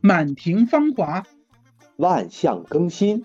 [0.00, 1.22] 满庭芳华，
[1.96, 3.24] 万象更新。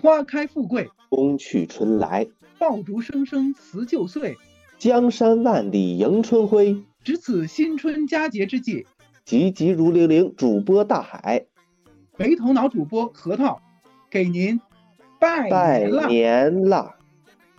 [0.00, 4.36] 花开富贵，冬去春来，爆竹声声辞旧岁，
[4.78, 6.84] 江山万里迎春晖。
[7.02, 8.86] 值此新春佳节之际，
[9.24, 11.46] 急急如铃铃，主播大海，
[12.16, 13.60] 没头脑主播核桃，
[14.08, 14.60] 给您
[15.18, 16.06] 拜拜年了！
[16.08, 16.96] 年啦！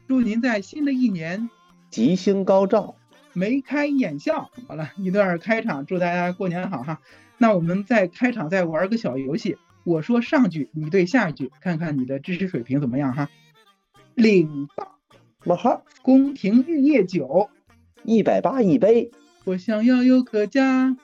[0.08, 1.50] 祝您在新的一年
[1.90, 2.96] 吉星高照，
[3.34, 4.50] 眉开眼笑。
[4.66, 7.02] 好了一段开场，祝大家过年好哈。
[7.38, 13.30] 那我们在开场再玩个小游戏，我说上句，你对下一句，看看你的知识水平怎么样哈。
[14.16, 15.00] 领报，
[15.46, 17.50] 冒号宫廷玉液酒，
[18.04, 19.12] 一百八一杯，
[19.46, 20.96] 我想要有个家。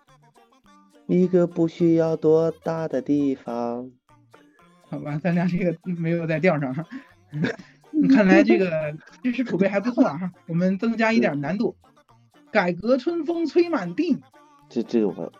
[1.07, 3.91] 一个不需要多大的地方。
[4.89, 6.85] 好吧，咱俩这个没有在调上哈。
[8.13, 10.31] 看来这个知识储备还不错啊哈。
[10.47, 11.75] 我们增加一点难度。
[12.51, 14.17] 改革春风吹满地，
[14.69, 15.33] 这这个我，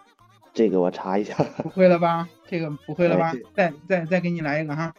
[0.55, 1.35] 这个我查一下。
[1.61, 2.27] 不会了吧？
[2.47, 3.39] 这个不会了吧哎？
[3.53, 4.95] 再再再给你来一个哈。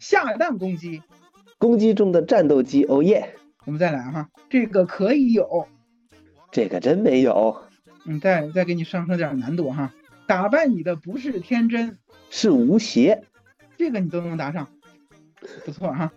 [0.00, 1.02] 下蛋公鸡，
[1.58, 3.34] 公鸡中的战斗机，哦耶！
[3.66, 4.28] 我们再来哈。
[4.48, 5.68] 这个可以有，
[6.50, 7.62] 这个真没有，
[8.04, 9.92] 嗯，再再给你上升点难度哈。
[10.26, 11.98] 打败你的不是天真，
[12.30, 13.22] 是无邪。
[13.76, 14.68] 这个你都能答上，
[15.64, 16.12] 不错哈。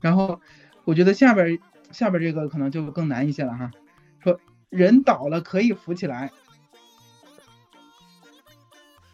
[0.00, 0.40] 然后
[0.84, 1.58] 我觉得下边
[1.92, 3.70] 下边这个可能就更难一些了哈。
[4.22, 6.32] 说人倒了可以扶起来，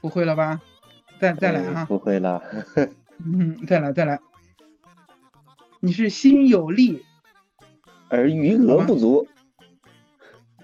[0.00, 0.60] 不会了吧？
[1.18, 2.42] 再再来嗯哈，不会了。
[3.18, 4.18] 嗯，再来再来。
[5.80, 7.04] 你是心有力，
[8.08, 9.28] 而余额不足，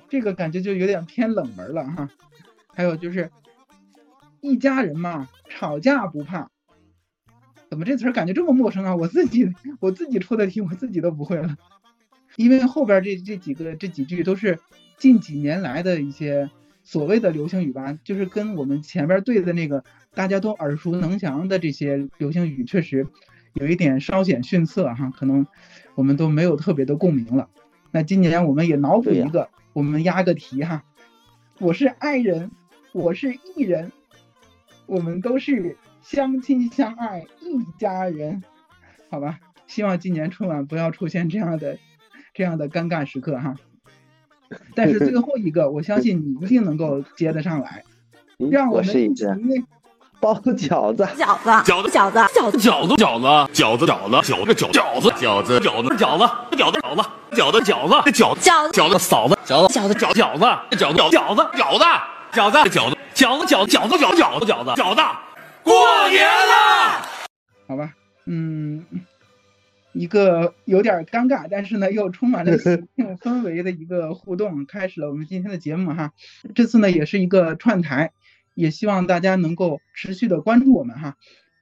[0.08, 2.10] 这个感觉就有点偏冷门了哈。
[2.74, 3.30] 还有就是
[4.40, 6.50] 一家人嘛，吵架不怕。
[7.68, 8.94] 怎么这词儿感觉这么陌生啊？
[8.94, 11.56] 我自己我自己出的题我自己都不会了，
[12.36, 14.58] 因为后边这这几个这几句都是
[14.96, 16.50] 近几年来的一些
[16.86, 19.82] 所谓的流行语吧，就是跟我们前边对的那个
[20.14, 23.08] 大家都耳熟能详的这些流行语确实
[23.54, 25.44] 有一点稍显逊色哈，可能
[25.96, 27.48] 我们都没有特别的共鸣了。
[27.90, 30.84] 那今年我们也脑补一个，我们压个题哈，
[31.58, 32.52] 我是爱人，
[32.92, 33.90] 我是艺人，
[34.86, 38.44] 我们都是相亲相爱一家人，
[39.10, 39.40] 好吧？
[39.66, 41.78] 希望今年春晚不要出现这样的
[42.32, 43.56] 这样的尴尬时刻哈。
[44.74, 47.82] 但是最后一个， 我相信你一定能够接得上来，
[48.38, 49.36] 嗯让们一起我试一试。
[50.18, 56.80] 包饺子，饺子，饺子饺子，饺子，饺子饺子饺子饺子饺子饺子饺子饺子饺子饺子饺子
[57.36, 60.46] 饺子饺子饺子饺子饺子，饺子饺子饺子饺子
[60.76, 61.84] 饺饺子饺子饺子
[62.32, 65.02] 饺子饺子饺子饺子饺子饺子饺子饺子饺子饺子饺子，
[65.62, 67.02] 过年了！
[67.68, 67.90] 好吧？
[68.26, 68.84] 嗯，
[69.96, 72.64] 一个有点尴尬，但是呢又充满了喜
[72.96, 76.12] 庆氛围的一个互动，开始了我们今天的节目哈。
[76.54, 78.12] 这次呢也是一个串台，
[78.54, 81.16] 也希望大家能够持续的关注我们哈。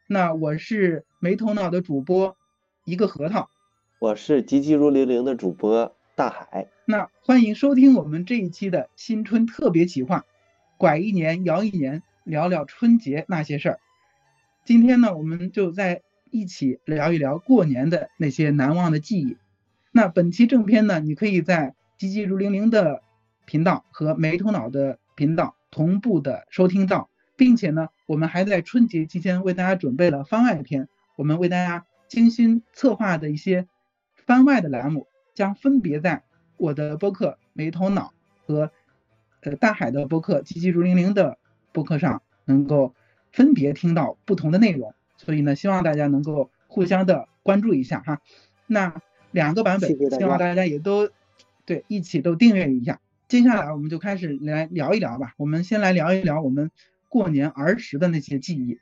[0.09, 2.37] 那我是没头脑的主播，
[2.85, 3.49] 一个核桃。
[4.01, 6.67] 我是急急如铃铃的主播大海。
[6.87, 10.25] 那欢迎收听我们这一期的新春特别企划，
[10.77, 13.79] 拐一年摇一年，聊聊春节那些事儿。
[14.65, 16.03] 今天呢，我们就在
[16.35, 19.37] 一起聊一聊过年的那些难忘的记忆。
[19.93, 23.03] 那本期正片呢，你可以在急急如铃铃的
[23.45, 33.69] 频道和没头脑的频道同步的收听到，并且呢，我们还在春节期间为大家准备了番外篇，我们为大家精心策划的一些
[34.27, 36.25] 番外的栏目，将分别在
[36.57, 38.13] 我的播客没头脑
[38.45, 38.73] 和
[39.43, 41.39] 呃大海的播客急急如铃铃的
[41.71, 42.93] 播客上能够
[43.31, 44.95] 分别听到不同的内容，
[45.25, 48.21] 所以呢，希望大家能够互相的关注一下哈。
[48.67, 51.11] 那两个版本希望大家也都
[51.65, 53.01] 对一起都订阅一下。
[53.27, 55.35] 接下来我们就开始来聊一聊吧。
[55.39, 56.71] 我们先来聊一聊我们
[57.09, 58.79] 过年儿时的那些记忆。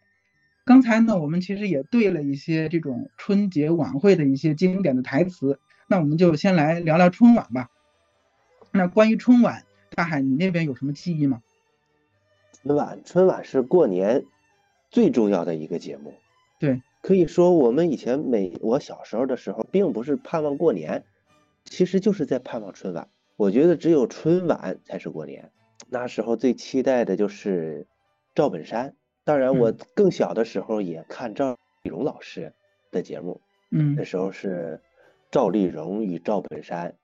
[0.65, 5.59] 刚才呢，我们其实也对了一些这种春节晚会的一些经典的台词。
[5.87, 7.69] 那我们就先来聊聊春晚吧。
[8.71, 11.43] 那关于春晚，大海你那边有什么记忆吗？
[12.62, 14.25] 春晚，春晚是过年
[14.91, 16.15] 最重要的一个节目。
[16.62, 21.03] 对，可以说我们以前每我小时候的时候，并不是盼望过年，
[21.64, 23.09] 其实就是在盼望春晚。
[23.37, 25.50] 我觉得只有春晚才是过年。
[25.88, 27.88] 那时候最期待的就是
[28.32, 28.94] 赵本山，
[29.25, 32.53] 当然我嗯更小的时候也看赵丽蓉老师
[32.93, 33.41] 的节目，
[33.73, 34.81] 嗯那时候是
[35.32, 36.94] 赵丽蓉与赵本山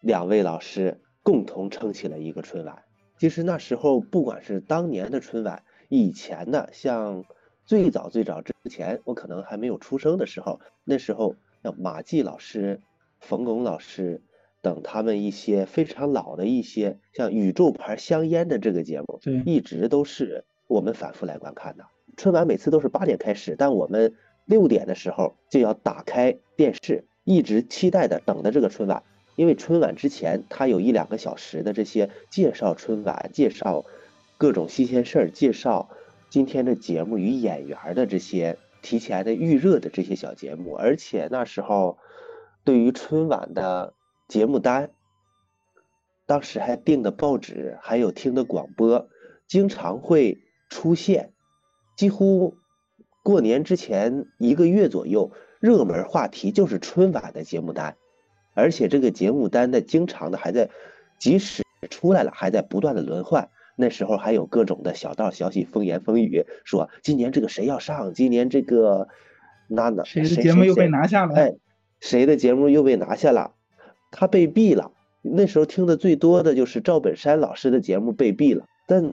[0.00, 2.82] 两位老师共同撑起了一个春晚。
[3.18, 7.24] 其实那时候，不管是当年的春晚，以前的像
[7.66, 11.34] 最早最早之前，我可能还没有出生的时候，那时候
[11.64, 12.80] 像马季老师、
[13.18, 14.22] 冯巩老师
[14.62, 21.84] 等他们一些非常老的一些像宇宙牌香烟的这个节目，对，一直都是我们反复来观看的。
[22.16, 24.14] 春晚每次都是八点开始，但我们
[24.44, 29.02] 六点的时候就要打开电视，一直期待的等的这个春晚。
[29.34, 33.84] 因为春晚之前，它有一两个小时的这些介绍春晚、介绍
[34.38, 35.90] 各种新鲜事儿、介绍
[36.36, 41.96] 今天的节目与演员的这些提前的预热的这些小节目，而且那时候
[42.62, 43.94] 对于春晚的
[44.28, 44.90] 节目单，
[46.26, 49.08] 当时还订的报纸，还有听的广播，
[49.48, 51.32] 经常会出现，
[51.96, 52.58] 几乎
[53.22, 57.96] 过年之前一个月左右，热门话题就是春晚的节目单。
[58.52, 60.68] 而且这个节目单的经常的还在，
[61.18, 63.48] 即使出来了，还在不断的轮换。
[63.76, 69.08] 那时候还有各种的小道消息、风言风语，说今年这个谁要上，今年这个
[69.68, 71.34] 那那谁的节目又被拿下了？
[71.34, 71.54] 哎，
[72.00, 73.52] 谁的节目又被拿下了？
[74.10, 74.92] 他被毙了。
[75.20, 78.64] 那时候听的最多的就是赵本山老师的节目被毙了。
[78.86, 79.12] 但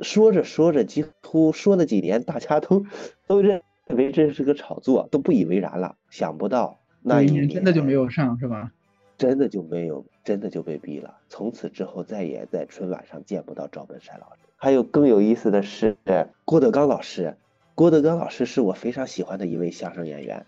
[0.00, 2.84] 说着说着，几乎说了几年，大家都
[3.26, 5.96] 都认为这是个炒作，都不以为然了。
[6.10, 6.80] 想不到。
[7.00, 8.72] 那一年真的就没有上是吧？
[9.16, 11.18] 真的就没有，真的就被毙了。
[11.28, 14.40] 从此之后，再也在春晚上见不到赵本山老师。
[14.56, 15.96] 还有更有意思的是，
[16.44, 17.36] 郭德纲老师。
[17.74, 20.46] 郭德纲老师是我非常喜欢的一位相声演员。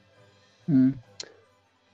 [0.67, 0.95] 嗯，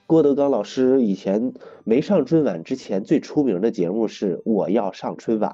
[0.06, 1.54] 郭德纲老师以前
[1.84, 5.50] 没上春晚之前，最出名的节目是《我要上春晚》，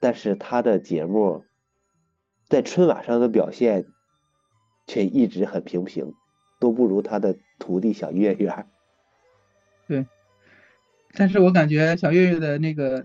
[0.00, 1.44] 但是他的节目
[2.48, 3.86] 在春晚上的表现
[4.86, 6.14] 却一直很平平。
[6.60, 8.66] 都不如他的徒弟小岳岳。
[11.18, 13.04] 对，但是我感觉小岳岳的那个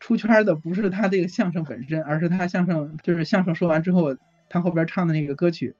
[0.00, 4.16] 出圈的不是他这个相声本身，而是他相声就是相声说完之后，
[4.48, 5.74] 他后边唱的那个歌曲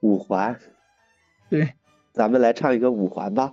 [0.00, 0.58] 五环。
[1.50, 1.74] 对，
[2.12, 3.52] 咱们来唱一个五环吧。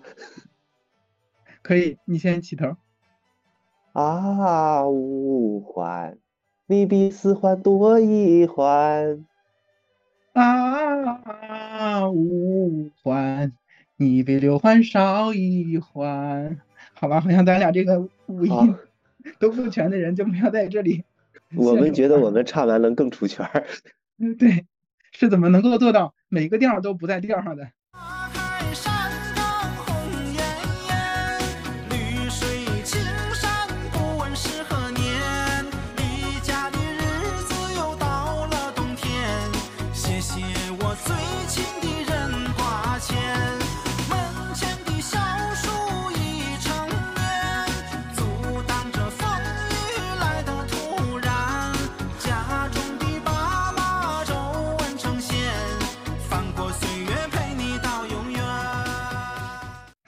[1.63, 2.77] 可以，你先起头。
[3.93, 6.17] 啊，五环，
[6.67, 9.25] 你比四环多一环。
[10.33, 13.51] 啊，五环，
[13.97, 16.59] 你比六环少一环。
[16.99, 18.75] 好吧，好像咱俩这个五音
[19.39, 21.05] 都不全的人就不要在这里。
[21.55, 23.49] 我们觉得我们唱完能更出圈。
[24.17, 24.65] 嗯，对，
[25.13, 27.71] 是怎么能够做到每个调都不在调上的？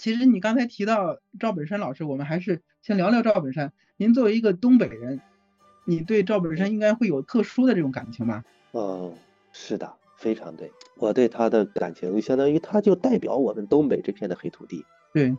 [0.02, 3.72] 其实你刚才提到赵本山老师，我们还是先聊聊赵本山。
[3.98, 5.22] 您作为一个东北人，
[5.86, 8.44] 你对赵本山应该会有特殊的这种感情吧？
[8.72, 9.14] 嗯，
[9.52, 10.72] 是的，非常对。
[10.98, 14.84] 我对他的感情，相当于他就代表我们东北这片的黑土地。
[15.14, 15.38] 对。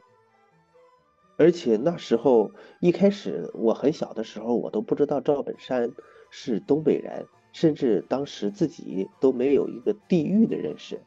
[1.37, 5.91] 而且那时候一开始我很小的时候，我都不知道赵本山
[6.31, 11.01] 是东北人，甚至当时自己都没有一个地域的认识。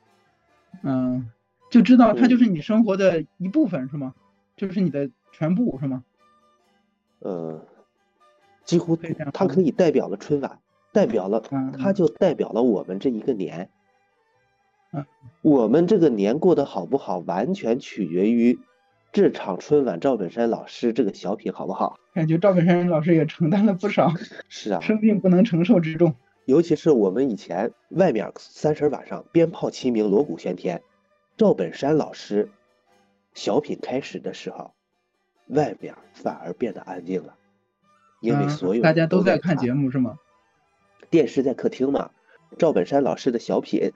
[0.84, 1.32] 嗯。
[1.75, 4.13] 就知道它就是你生活的一部分是吗？
[4.55, 6.05] 就是你的全部是吗？
[7.20, 7.65] 呃，
[8.63, 8.98] 几乎
[9.34, 10.60] 它可以代表了春晚，
[10.94, 11.44] 代表了，
[11.77, 13.70] 它就代表了我们这一个年。
[14.94, 15.05] 嗯，
[15.41, 18.58] 我们这个年过得好不好，完全取决于
[19.12, 22.00] 这场春晚赵本山老师这个小品好不好。
[22.13, 24.13] 感觉赵本山老师也承担了不少，
[24.48, 26.15] 是啊，生命不能承受之重。
[26.46, 30.82] 尤其是我们以前外面三十晚上鞭炮齐鸣，锣鼓喧天。
[31.38, 32.50] 赵本山老师
[33.34, 34.74] 小品开始的时候，
[35.48, 37.36] 外面反而变得安静了，
[38.22, 40.18] 因为所有大家都在看节目是吗？
[41.10, 42.12] 电视在客厅嘛。
[42.58, 43.92] 赵本山老师的小品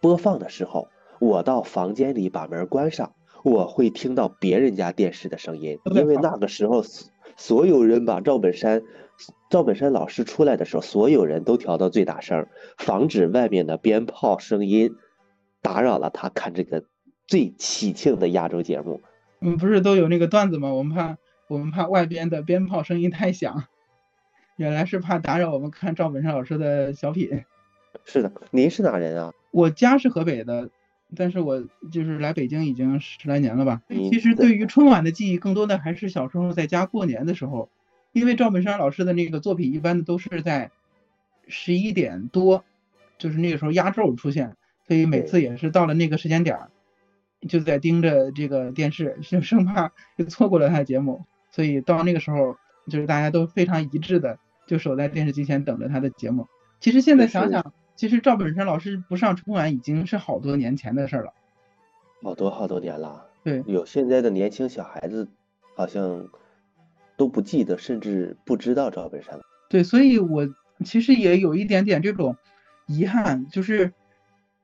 [0.00, 0.88] 播放的时候，
[1.18, 6.84] 我到房间里把门关上，我会听到别人家电视的声音，因为那个时候
[7.36, 8.84] 所有人把赵本山
[9.50, 12.46] 赵本山老师出来的时候，所有人都调到最大声，
[12.78, 14.94] 防止外面的鞭炮声音。
[15.66, 16.84] 打扰了他看这个
[17.26, 19.02] 最喜庆的压轴节目。
[19.40, 20.72] 嗯，不是都有那个段子吗？
[20.72, 21.18] 我们怕
[21.48, 23.64] 我们怕外边的鞭炮声音太响，
[24.56, 27.44] 原来是怕打扰我们看赵本山老师的小品。
[28.04, 29.32] 是的，您是哪人啊？
[29.50, 30.70] 我家是河北的，
[31.16, 33.82] 但是我就是来北京已经十来年了吧。
[33.88, 37.68] 嗯其实对对于春晚的记忆，更多的还是小时候在家过年的时候，
[38.12, 40.70] 因为赵本山老师的那个作品一般都是在
[41.48, 42.64] 十一点多，
[43.18, 44.56] 就是那个时候压轴出现，
[44.86, 46.70] 所以每次也是到了那个时间点儿，
[47.48, 52.56] 就在盯着这个电视，就生怕就错过了他的节目，所以到那个时候，
[52.88, 56.46] 就是大家都非常一致的就守在电视机前等着他的节目。
[56.80, 61.32] 其实现在想想，其实赵本山老师不上春晚已经是好多年前的事儿了。
[62.22, 63.26] 好多好多年了。
[63.42, 65.28] 对有现在的年轻小孩子
[65.76, 66.28] 好像
[67.16, 69.42] 都不记得，甚至不知道赵本山了。
[69.68, 70.48] 对，所以我
[70.84, 72.36] 其实也有一点点这种
[72.86, 73.92] 遗憾，就是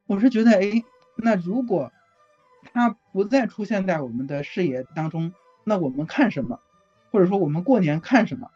[0.06, 0.82] 我是觉得，哎，
[1.16, 1.92] 那如果
[2.72, 5.32] 他不再出现在我们的视野当中，
[5.64, 6.60] 那我们看什么？
[7.10, 8.50] 或者说我们过年看什么？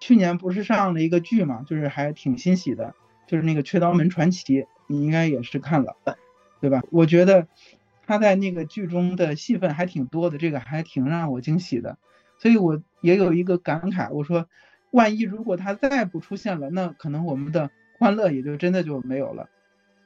[0.00, 2.94] 去年不是上了一个剧嘛，就是还挺欣喜的，
[3.26, 5.96] 就是那个《雀刀门传奇》，你应该也是看了，
[6.60, 6.82] 对吧？
[6.90, 7.46] 我觉得
[8.06, 11.96] 他在那个剧中的戏份还挺多的，这个还挺让我惊喜的。
[12.38, 14.46] 所以我也有一个感慨，我说，
[14.90, 19.48] 万一如果他再不出现了，那可能我们的欢乐也就真的就没有了。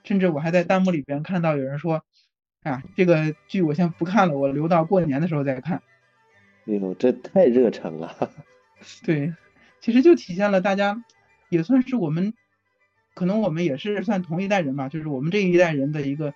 [0.09, 2.03] 甚至我还在弹幕里边看到有人说，
[2.63, 5.83] 啊，这个剧我先不看了，我留到过年的时候再看。
[6.65, 8.31] 哎呦，这太热诚了。
[9.05, 9.35] 对，
[9.81, 11.05] 其实就体现了大家
[11.51, 12.33] 也算是我们，
[13.13, 16.33] 可能我们也是算同一代人吧，就是我们这一代人的一个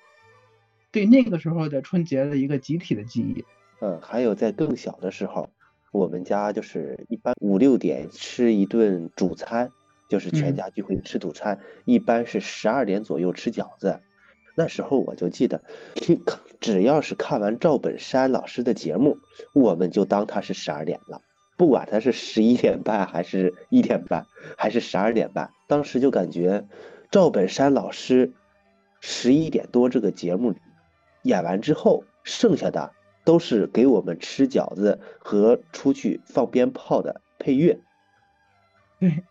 [0.91, 3.43] 对那个时候的春节的一个集体的记忆。
[3.81, 5.49] 嗯，还有在更小的时候，
[5.93, 9.73] 我们家就是一般五六点吃一顿主餐，
[10.13, 14.03] 就是全嗯家聚会吃土餐，一般是十二点左右吃饺子。
[14.55, 15.63] 那时候我就记得，
[15.95, 16.23] 听
[16.61, 19.17] 只要是看完赵本山老师的节目，
[19.55, 21.23] 我们就当他是十二点了，
[21.57, 24.27] 不管他是十一点半还是一点半
[24.59, 26.67] 还是十二点半，当时就感觉
[27.11, 28.35] 赵本山老师
[29.01, 30.55] 十一点多这个节目
[31.23, 32.93] 演完之后，剩下的
[33.25, 37.81] 都是给我们吃饺子和出去放鞭炮的配乐。
[39.01, 39.25] 对，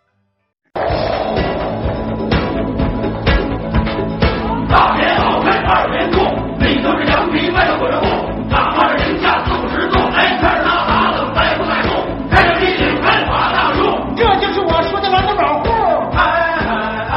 [5.74, 6.20] 二年过，
[6.60, 8.06] 里头是羊皮外头裹着布，
[8.50, 13.80] 打发着人下四五十度，来片儿拿哈子再不在乎，开着啤酒开花大树，
[14.14, 15.70] 这就是我说的蓝根保护。
[16.12, 16.68] 哎哎
[17.08, 17.16] 哎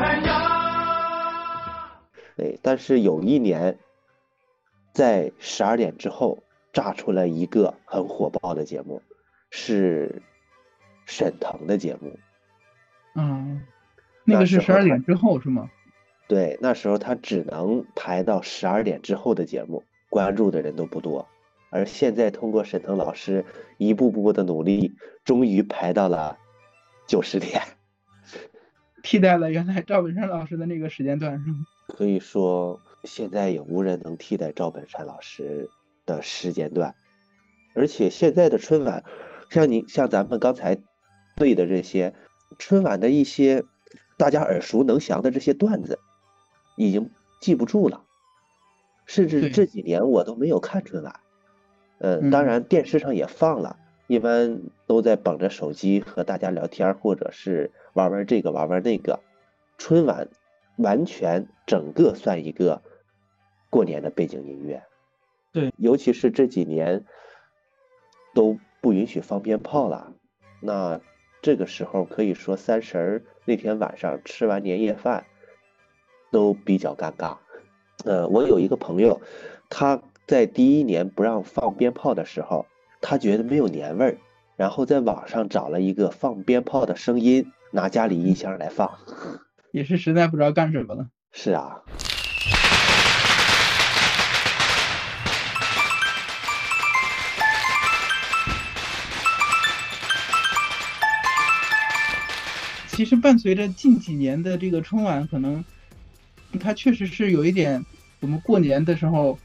[0.00, 0.32] 哎呀！
[2.38, 3.76] 哎，但是有一年，
[4.94, 9.02] 在十二点之后炸出来一个很火爆的节目，
[9.50, 10.22] 是
[11.04, 12.18] 沈腾的节目。
[13.16, 13.60] 嗯，
[14.24, 15.68] 那那个是十二点之后是吗？
[16.32, 21.28] 对，那时候他只能排到十二点之后的节目，关注的人都不多。
[21.68, 23.44] 而现在通过沈腾老师
[23.76, 24.94] 一步步的努力，
[25.26, 26.38] 终于排到了
[27.06, 27.60] 九十点。
[29.02, 31.66] 替代了原来赵本山老师的那个时间段是吗？
[31.88, 35.68] 可以说，现在也无人能替代赵本山老师
[36.06, 36.94] 的时间段。
[37.74, 39.04] 而且现在的春晚，
[39.50, 40.78] 像你像咱们刚才
[41.36, 42.14] 对的这些
[42.58, 43.64] 春晚的一些
[44.16, 45.98] 大家耳熟能详的这些段子，
[46.82, 47.10] 已经
[47.40, 48.04] 记不住了。
[49.04, 51.20] 甚至这几年我都没有看春晚。
[51.98, 59.20] 嗯，当嗯然电视上也放了，一般都在捧着手机和大家聊天，或者是玩玩这个玩玩那个。
[59.78, 60.28] 春晚
[60.76, 62.82] 完全整个算一个
[63.70, 64.84] 过年的背景音乐。
[65.50, 67.04] 对，尤其是这几年
[68.32, 70.12] 都不允许放鞭炮了，
[70.60, 71.00] 那
[71.42, 75.26] 这个时候可以说三十儿那天晚上吃完年夜饭
[76.32, 77.36] 都比较尴尬。
[78.04, 79.20] 呃，我有一个朋友，
[79.68, 82.66] 他在第一年不让放鞭炮的时候，
[83.00, 84.18] 他觉得没有年味儿，
[84.56, 88.90] 然后在网上找了一个放鞭炮的声音，拿家里音箱来放。
[89.70, 91.06] 也是实在不知道干什么了。
[91.30, 91.82] 是啊，
[102.88, 105.64] 其实伴随着近几年的这个春晚，可能
[106.58, 107.84] 它确实是有一点，
[108.20, 109.38] 我们过年的时候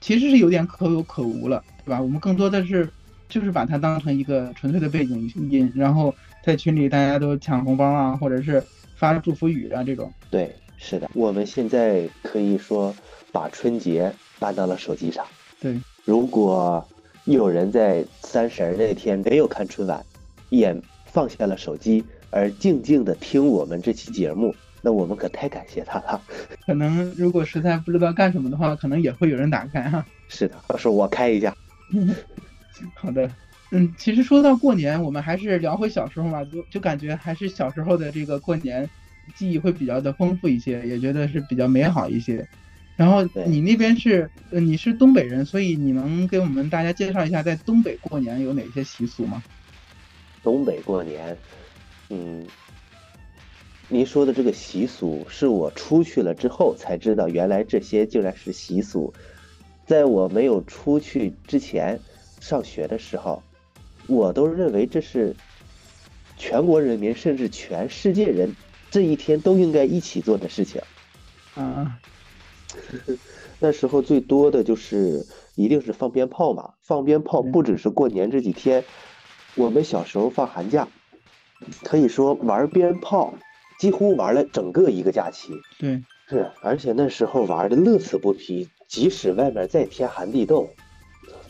[0.00, 2.00] 其实是有点可有可无了，对吧？
[2.00, 2.88] 我们更多的是
[3.28, 8.62] 就是把它当成一个纯粹的背景音，然后在群里大家都抢红包啊，或者是
[8.96, 10.12] 发祝福语啊这种。
[10.30, 12.94] 对，是的，我们现在可以说
[13.30, 15.24] 把春节搬到了手机上。
[15.60, 16.86] 对，如果
[17.24, 20.04] 有人在三十儿那天没有看春晚，
[20.50, 26.20] 也放下了手机，而静静的听我们这期节目，那我们可太感谢他了。
[26.66, 31.56] 可能如果实在不知道干什么的话，可能也会有人打开哈、 是的，到时候我开一下。
[31.94, 32.14] 嗯
[32.94, 33.30] 好的，
[33.70, 38.88] 嗯，其实说到过年，我们还是聊回小时候吧，就就感觉还是小时候的这个过年
[39.36, 42.44] 记忆会比较的丰富一些，也觉得是比较美好一些。
[42.96, 49.42] 然后你那边是，呃，你是东北人，所以你能给我们大家介绍一下在东北过年有哪些习俗吗？
[50.42, 51.36] 东北过年，
[52.10, 52.44] 嗯，
[53.92, 59.12] 您说的这个习俗是我出去了之后才知道，原来这些竟然是习俗。
[59.84, 62.00] 在我没有出去之前，
[62.40, 63.42] 上学的时候，
[64.06, 65.36] 我都认为这是
[66.38, 68.56] 全国人民甚至全世界人
[68.90, 70.80] 这一天都应该一起做的事情。
[71.54, 72.00] 啊，
[73.60, 78.82] 那时候最多的就是一定是放鞭炮嘛，放鞭炮不只是过年这几天，
[79.54, 80.88] 我们小时候放寒假，
[81.84, 83.34] 可以说玩鞭炮
[83.82, 85.60] 几乎玩了整个一个假期。
[85.76, 90.68] 对，是，而且那时候玩的乐此不疲，即使外面再天寒地冻，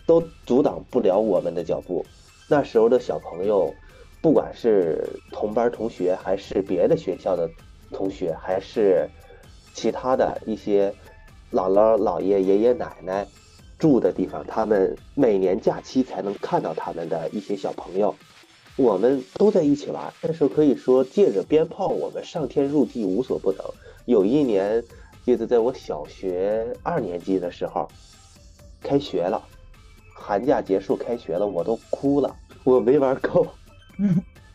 [0.07, 2.07] 都阻挡不了我们的脚步。
[2.49, 3.75] 那时候的小朋友，
[4.23, 7.51] 不管是同班同学，还是别的学校的
[7.91, 9.07] 同学，还是
[9.75, 10.91] 其他的一些
[11.53, 13.27] 姥姥、姥爷、爷爷奶奶
[13.79, 18.15] 住的地方，他们每年假期才能看到他们的一些小朋友。
[18.77, 23.65] 我们都在一起玩，那时候可以说借着鞭炮，我们上天入地无所不能。
[24.07, 24.83] 有一年，
[25.27, 27.87] 记得在我小学二年级的时候，
[28.81, 29.43] 开学了，
[30.15, 33.47] 寒假结束开学了，我都哭了，我没玩够。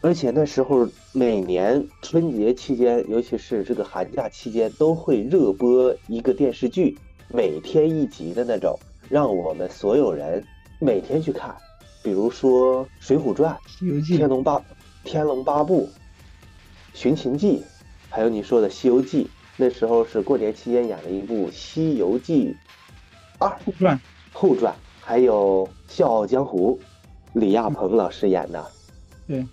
[0.01, 6.97] 而且那时候每年春节期间，尤其是这个寒假期间，都会热播一个电视剧，
[7.29, 10.43] 每天一集的那种，让我们所有人
[10.79, 11.55] 每天去看。
[12.07, 14.63] 比如说《水浒传》《西游记》天龙八
[15.03, 15.89] 天龙八部、
[16.93, 17.61] 寻秦记，
[18.09, 19.25] 还有你说的《西游记》，
[19.57, 22.55] 那时候是过年期间演了一部《西游记
[23.39, 23.99] 二后传，
[24.31, 26.79] 后传》，还有《笑傲江湖》，
[27.33, 28.65] 李亚鹏老师演的。
[29.27, 29.45] 对，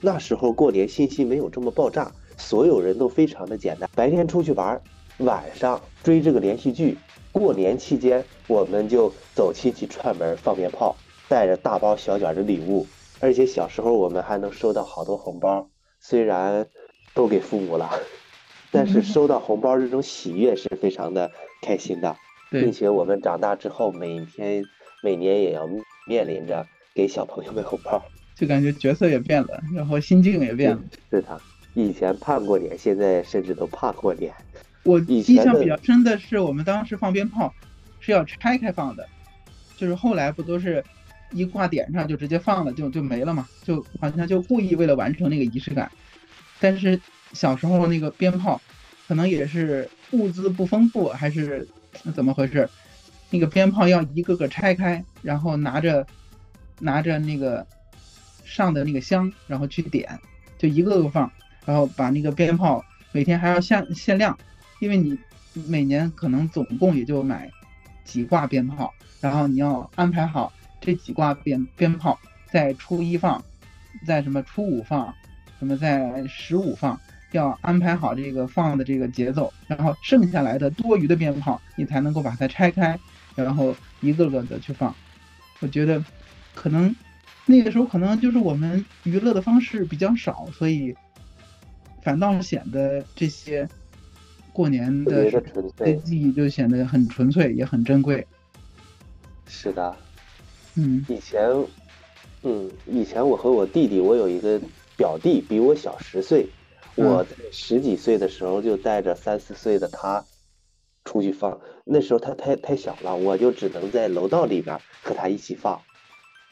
[0.00, 4.80] 那时候过年信息没有这么爆炸，所有人都非常的简单，白天出去玩，
[5.16, 6.96] 晚上追这个连续剧。
[7.32, 10.94] 过年期间，我们就走亲戚串门放鞭炮，
[11.28, 12.86] 带着大包小卷的礼物，
[13.20, 15.68] 而且小时候我们还能收到好多红包，
[16.00, 16.66] 虽然
[17.14, 17.90] 都给父母了，
[18.72, 21.30] 但是收到红包这种喜悦是非常的
[21.62, 22.16] 开心的，
[22.50, 24.64] 并，且我们长大之后，每天
[25.02, 25.68] 每年也要
[26.06, 28.02] 面临着给小朋友们红包。
[28.34, 30.80] 就感觉角色也变了，然后心境也变了。
[31.10, 31.40] 是的，
[31.74, 34.32] 以前盼过年，现在甚至都怕过年。
[34.84, 37.52] 我印象比较深的是，我们当时放鞭炮
[37.98, 39.04] 是要拆开放的，
[39.76, 40.82] 就是后来不都是
[41.32, 45.90] 一挂点上就直接放了，就就没了嘛，就好像就故意为了完成那个仪式感。
[46.60, 47.00] 但是
[47.32, 48.60] 小时候那个鞭炮，
[49.06, 51.68] 可能也是物资不丰富，还是
[52.14, 52.68] 怎么回事？
[53.30, 56.06] 那个鞭炮要一个个拆开，然后拿着
[56.80, 57.66] 拿着那个
[58.44, 60.18] 上的那个香，然后去点，
[60.56, 61.30] 就一个个放，
[61.66, 64.36] 然后把那个鞭炮每天还要限限量，
[64.80, 65.18] 因为你
[65.66, 67.50] 每年可能总共也就买
[68.04, 72.18] 几挂鞭炮，然后你要安排好这几挂鞭鞭炮
[72.50, 73.42] 在初一放，
[74.06, 75.12] 在什么初五放，
[75.58, 76.98] 什么在十五放，
[77.32, 82.98] 要安排好这个放的这个节奏，然后剩下来的多余的鞭炮你才能够把它拆开，
[83.34, 84.94] 然后一个个的去放。
[85.60, 86.02] 我觉得
[86.54, 86.94] 可能
[87.44, 90.94] 那个时候可能就是我们娱乐的方式比较少，所以
[92.02, 93.68] 反倒显得这些
[94.52, 95.96] 过年的别的纯这粹。
[95.96, 98.26] 记忆就显得很纯粹，也很珍贵。
[99.46, 99.96] 是的，
[100.78, 101.50] 嗯以前，
[102.44, 104.60] 嗯，以前我和我弟弟，我有一个
[104.96, 106.46] 表弟，比我小十岁。
[106.94, 110.24] 我在十几岁的时候就带着三四岁的他
[111.04, 115.80] 出去放，那时候他太太小了，我就只能在楼道里边和他一起放。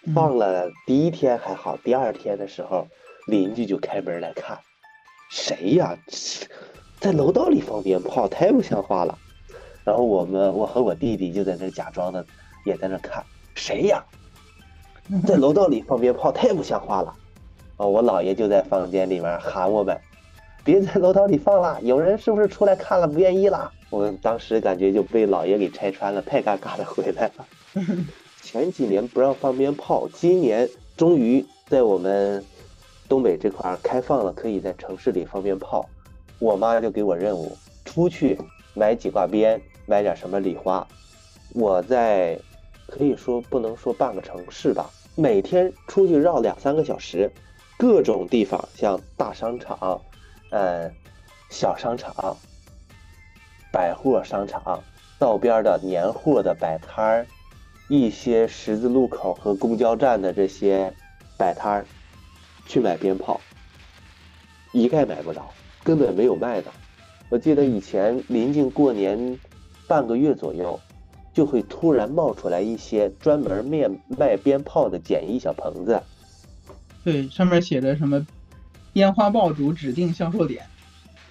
[0.04, 2.86] 嗯放了第一天还好，第二天的时候，
[3.26, 4.56] 邻居就开门来看，
[5.30, 5.98] 谁呀？
[7.00, 9.18] 在楼道里放鞭炮，太不像话了。
[9.84, 12.24] 然后我们，我和我弟弟就在那假装的，
[12.64, 13.24] 也在那看，
[13.56, 14.04] 谁呀？
[15.26, 17.12] 在楼道里放鞭炮，太不像话了。
[17.78, 19.98] 哦，我姥爷就在房间里面喊我们，
[20.62, 23.72] 别在楼道里放了，有人是不是出来看了不愿意了？
[23.90, 27.46] 我们当时感觉就被姥爷给拆穿了，太尴尬了，回来了。
[28.42, 32.44] 前几年不让放鞭炮，今年终于在我们
[33.08, 35.88] 东北这块儿开放了，可以在城市里放鞭炮。
[36.38, 38.38] 我妈就给我任务，出去
[38.74, 40.86] 买几挂鞭，买点什么礼花。
[41.54, 42.38] 我在
[42.86, 47.30] 可以说不能说半个城市吧，每天出去绕两三个小时，
[47.76, 50.00] 各种地方，像大商场、
[50.50, 50.90] 呃
[51.50, 52.36] 小商场、
[53.72, 54.82] 百货商场、
[55.18, 57.26] 道边的年货的摆摊儿。
[57.88, 60.92] 一些十字路口和公交站的这些
[61.38, 61.86] 摆摊儿，
[62.66, 63.40] 去买鞭炮，
[64.72, 65.48] 一概买不着，
[65.84, 66.68] 根本没有卖的。
[67.28, 69.38] 我记得以前临近过年
[69.86, 70.80] 半个月左右，
[71.36, 76.02] 就会突然冒出来一些专门卖卖鞭炮的简易小棚子。
[77.04, 78.26] 对，上面写着什么
[78.94, 80.64] 烟花爆竹指定销售点，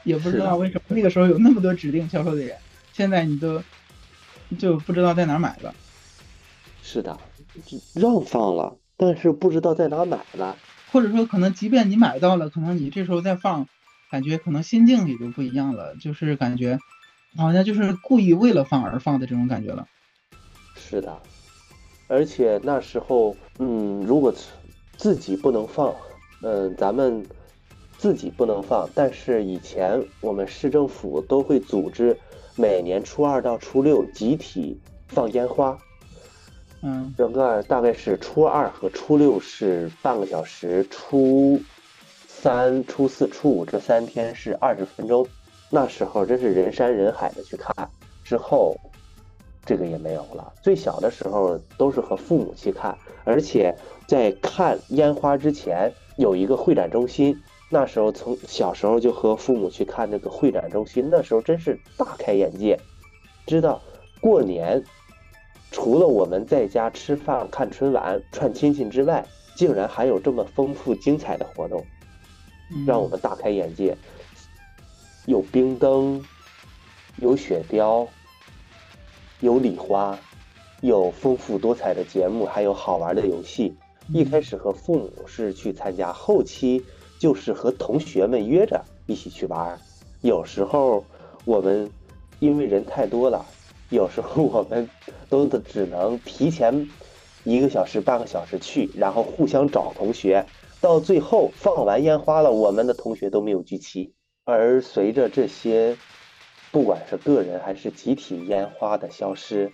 [0.03, 2.55] 也不知道为什么那个时候有那么多指定销售点，
[2.93, 3.63] 现在你都
[4.59, 5.73] 就不知道在哪买了。
[6.83, 7.17] 是的，
[7.95, 10.55] 让放了，但是不知道在哪买了。
[10.91, 13.67] 或者说，可能即便你买到了，可能你这时候再放，
[14.11, 16.77] 感觉可能心境也就不一样了，就是感觉
[17.35, 19.87] 好像就是故意为了放而放的这种感觉了。
[20.87, 21.17] 是的，
[22.07, 24.31] 而且那时候，嗯，如果
[24.95, 25.95] 自己不能放，
[26.43, 27.25] 嗯，咱们
[27.97, 32.15] 自己不能放，但是以前我们市政府都会组织
[32.55, 35.75] 每年初二到初六集体放烟花。
[36.83, 41.59] 嗯，整个大概是初二和初六是半个小时，初
[42.27, 45.27] 三、初四、初五这三天是二十分钟。
[45.71, 47.73] 那时候真是人山人海的去看。
[48.23, 48.75] 之后，
[49.65, 50.53] 这个也没有了。
[50.61, 53.75] 最小的时候都是和父母去看，而且
[54.07, 57.41] 在看烟花之前有一个会展中心。
[57.71, 62.79] 那时候从小时候就和父母去看那个会展中心，那时候真是大开眼界，
[63.47, 63.81] 知道
[64.21, 64.83] 过年。
[65.71, 69.25] 除了我们在家吃饭、看春晚、串亲戚之外，
[69.57, 71.83] 竟然还有这么丰富精彩的活动，
[72.87, 73.97] 让我们大开眼界。
[75.25, 76.23] 有冰灯，
[77.17, 78.07] 有雪雕，
[79.41, 80.17] 有礼花，
[80.81, 83.75] 有丰富多彩的节目，还有好玩的游戏。
[84.13, 86.83] 一开始和父母是去参加，后期
[87.19, 89.79] 就是和同学们约着一起去玩。
[90.21, 91.03] 有时候
[91.43, 91.89] 我们
[92.39, 93.45] 因为人太多了。
[93.89, 94.89] 有时候我们
[95.29, 96.89] 都只能提前
[97.43, 100.45] 一个小时、半个小时去，然后互相找同学。
[100.81, 104.13] 到最后放完烟花了，我们的同学都没有聚齐。
[104.43, 105.97] 而随着这些，
[106.75, 109.71] 不管是个人还是集体烟花的消失，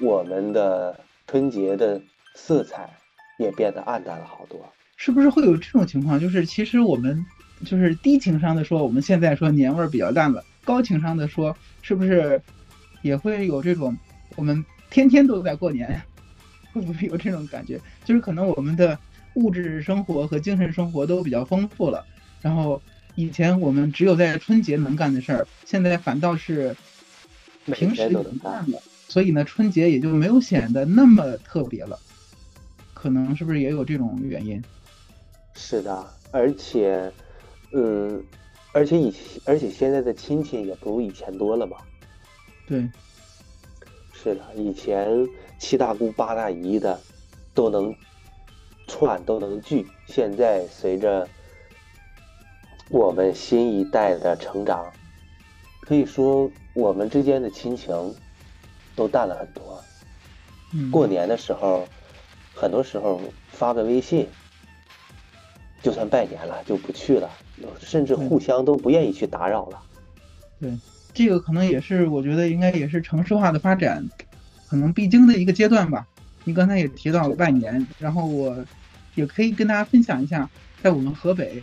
[0.00, 2.00] 我们的春节的
[2.36, 2.88] 色彩
[3.36, 4.60] 也变得暗淡了好多。
[4.94, 6.20] 是不是会有这种情况？
[6.20, 7.26] 就是其实我们
[7.66, 12.40] 就是低情商的说，我们现在说年味儿比较淡了；高情商的说，是不是？
[13.02, 13.96] 也会有这种，
[14.36, 16.00] 我们天天都在过年，
[16.72, 17.80] 会不会有这种感觉？
[18.04, 18.96] 就是可能我们的
[19.34, 22.06] 物质生活和精神生活都比较丰富了，
[22.40, 22.80] 然后
[23.20, 26.74] 以前我们只有在春节能干的事儿，现在反倒是
[27.66, 31.98] 平时能干了，所以呢，春节也就没有显得那么特别了。
[32.94, 34.62] 可能是不是也有这种原因？
[35.54, 37.12] 是的，而且，
[37.72, 38.24] 嗯，
[38.72, 41.76] 而且以而且现在的亲戚也不如以前多了嘛。
[42.66, 42.88] 对，
[44.14, 45.06] 是的，以前
[45.58, 46.98] 七大姑八大姨的
[47.52, 47.94] 都能
[48.86, 51.28] 串都能聚，现在随着
[52.90, 54.84] 我们新一代的成长，
[55.82, 58.14] 可以说我们之间的亲情
[58.96, 59.82] 都淡了很多。
[60.90, 61.86] 过年的时候，
[62.52, 64.26] 很多时候发个微信，
[65.80, 67.30] 就算拜年了就不去了，
[67.80, 69.80] 甚至互相都不愿意去打扰了。
[70.60, 70.76] 对。
[71.12, 74.08] 这个可能也是，我觉得应该也是城市化的发展，
[74.68, 76.06] 可能必经的一个阶段吧。
[76.44, 78.64] 你刚才也提到了拜年，然后我
[79.16, 80.48] 也可以跟大家分享一下，
[80.80, 81.60] 在我们河北，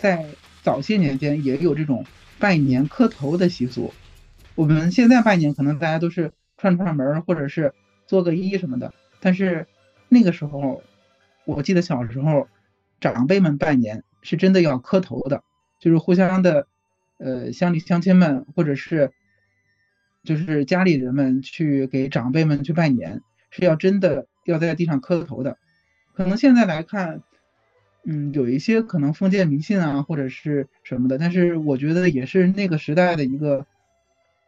[0.00, 0.26] 在
[0.62, 2.04] 早些年间也有这种
[2.38, 3.92] 拜年磕头的习俗。
[4.54, 7.72] 我们现在拜年可能大家都是串串门或者是
[8.06, 9.66] 做个揖什么的，但是
[10.08, 10.82] 那个时候，
[11.44, 12.48] 我记得小时候
[13.00, 15.42] 长辈们拜年是真的要磕头的，
[15.78, 16.66] 就是互相的。
[17.22, 19.12] 呃，乡里乡亲们，或者是
[20.24, 25.58] 就是家里人们去给长辈们去拜年，是要真的要在地上磕头的。
[26.14, 27.22] 可能现在来看，
[28.04, 33.66] 嗯，有一些可能封建迷信啊，或者是什么的，但是我觉得也是那个时代的一个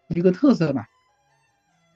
[0.09, 0.88] 一个特色吧。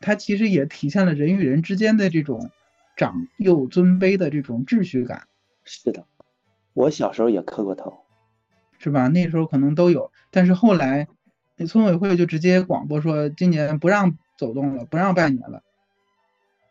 [0.00, 2.50] 它其实也体现了人与人之间的这种
[2.96, 5.26] 长幼尊卑的这种秩序感。
[5.64, 6.06] 是的，
[6.74, 7.98] 我小时候也磕过头。
[8.78, 9.08] 是吧？
[9.08, 11.08] 那时候可能都有，但是后来，
[11.56, 15.62] 那村委会就直接广播说，今年不让走动了，不让拜年了，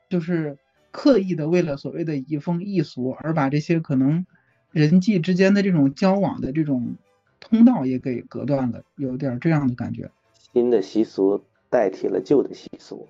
[0.08, 0.60] 就是
[0.92, 4.28] 刻意的为了所谓的移风易俗，而把这些可能
[4.76, 6.96] 人际之间的这种交往的这种
[7.40, 10.12] 通道也给隔断了，有点这样的感觉。
[10.52, 13.08] 新的习俗代替了旧的习俗，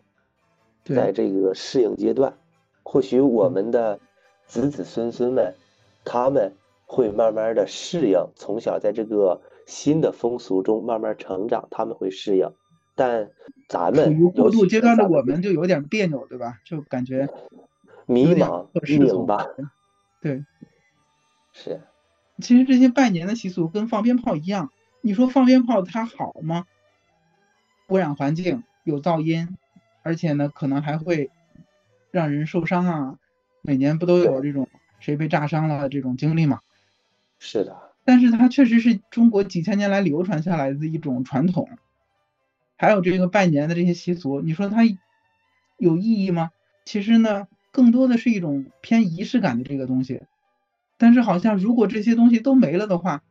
[0.85, 2.35] 在这个适应阶段，
[2.83, 3.99] 或许我们的
[4.45, 5.55] 子子孙孙们，
[6.03, 6.53] 他们。
[6.87, 12.47] 会慢慢的适应，从小在这个新的风俗中慢慢成长，他们会适应。
[12.93, 13.31] 但
[13.67, 16.59] 咱们处于过渡阶段的我们就有点别扭，对吧？
[16.63, 17.27] 就感觉
[18.05, 19.47] 迷茫、拧巴。
[20.21, 20.45] 对，
[21.55, 21.81] 是。
[22.41, 26.67] 其实这些拜年的习俗跟放鞭炮一样，你说放鞭炮它好吗？
[27.87, 29.57] 污染环境，有噪音，
[30.03, 31.31] 而且呢可能还会
[32.11, 33.19] 让人受伤啊。
[33.61, 34.67] 每年不都有这种
[34.99, 36.59] 谁被炸伤了这种经历吗？
[37.39, 41.69] 是的，但是它确实是中国几千年来流传下来的一种传统。
[42.77, 44.83] 还有这个拜年的这些习俗，你说它
[45.77, 46.51] 有意义吗？
[46.83, 50.21] 其实呢，更多的是一种偏仪式感的这个东西。
[50.97, 53.23] 但是好像如果这些东西都没了的话，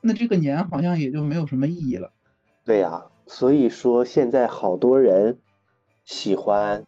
[0.00, 2.12] 那这个年好像也就没有什么意义了。
[2.64, 5.38] 对呀，所以说现在好多人
[6.04, 6.84] 喜欢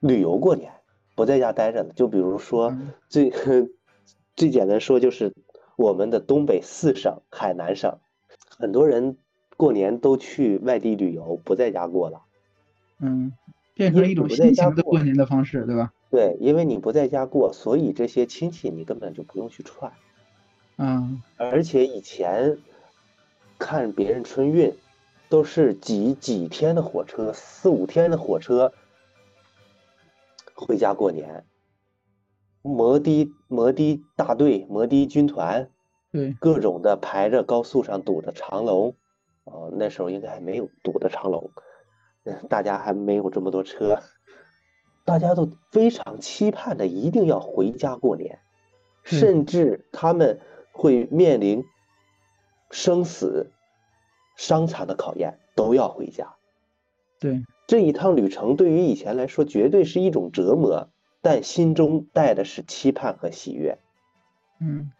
[0.00, 0.72] 旅游过年，
[1.14, 1.92] 不在家待着了。
[1.94, 2.76] 就比如说
[3.08, 3.30] 最
[4.36, 5.32] 最简单说，就是
[5.76, 7.98] 我们的东北四省、海南省，
[8.58, 9.16] 很多人
[9.56, 12.22] 过年都去外地旅游，不在家过了。
[12.98, 13.32] 嗯，
[13.74, 15.92] 变成了一种新型的过年的方式，对吧？
[16.10, 19.92] 对，因为你不在家过，所以这些亲戚你根本就不用去串。
[20.76, 22.58] 嗯，而且以前
[23.58, 24.76] 看别人春运，
[25.28, 28.72] 都是几几天的火车，四五天的火车
[30.54, 31.44] 回家过年。
[32.62, 35.70] 摩的摩的大队、摩的军团，
[36.12, 38.96] 对，各种的排着高速上堵着长龙。
[39.44, 41.50] 哦，那时候应该还没有堵的长龙，
[42.50, 44.02] 大家还没有这么多车，
[45.04, 48.38] 大家都非常期盼的一定要回家过年，
[49.04, 50.40] 甚至他们。
[50.72, 51.64] 会面临
[52.70, 53.50] 生死、
[54.36, 56.36] 伤残的考验，都要回家。
[57.18, 60.88] 对这一趟旅程，对于以前来说绝对是一种折磨，
[61.20, 63.78] 但心中带的是期盼和喜悦。
[64.58, 64.90] 嗯，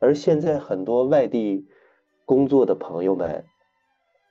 [0.00, 1.68] 而现在很多外地
[2.24, 3.44] 工作的朋友们，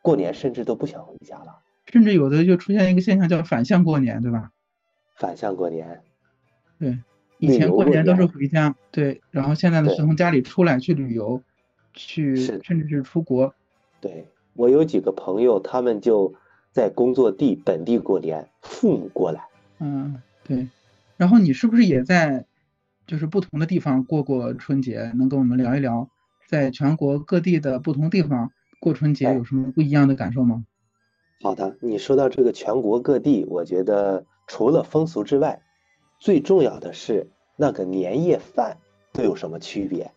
[0.01, 4.51] 过年甚至都不想回家了，甚至有的就出现一个现象叫反向过年，对吧？
[5.15, 6.01] 反向过年，
[6.79, 6.97] 对。
[7.39, 11.41] 以前过年都是回家，对，然后现在呢是从家里出来去旅游，
[11.93, 13.53] 去甚至是出国。
[13.99, 16.33] 对我有几个朋友，他们就
[16.71, 19.43] 在工作地本地过年，父母过来。
[19.79, 20.69] 嗯，对。
[21.17, 22.45] 然后你是不是也在
[23.05, 25.11] 就是不同的地方过过春节？
[25.17, 26.07] 能跟我们聊一聊，
[26.47, 30.63] 在全国各地的不同地方过春节有什么不一样的感受吗？
[31.41, 35.61] 好的，你说到这个全国各地，我觉得除了风俗之外，
[36.19, 37.29] 最重要的是。
[37.55, 38.77] 那个年夜饭
[39.11, 40.11] 都有什么区别？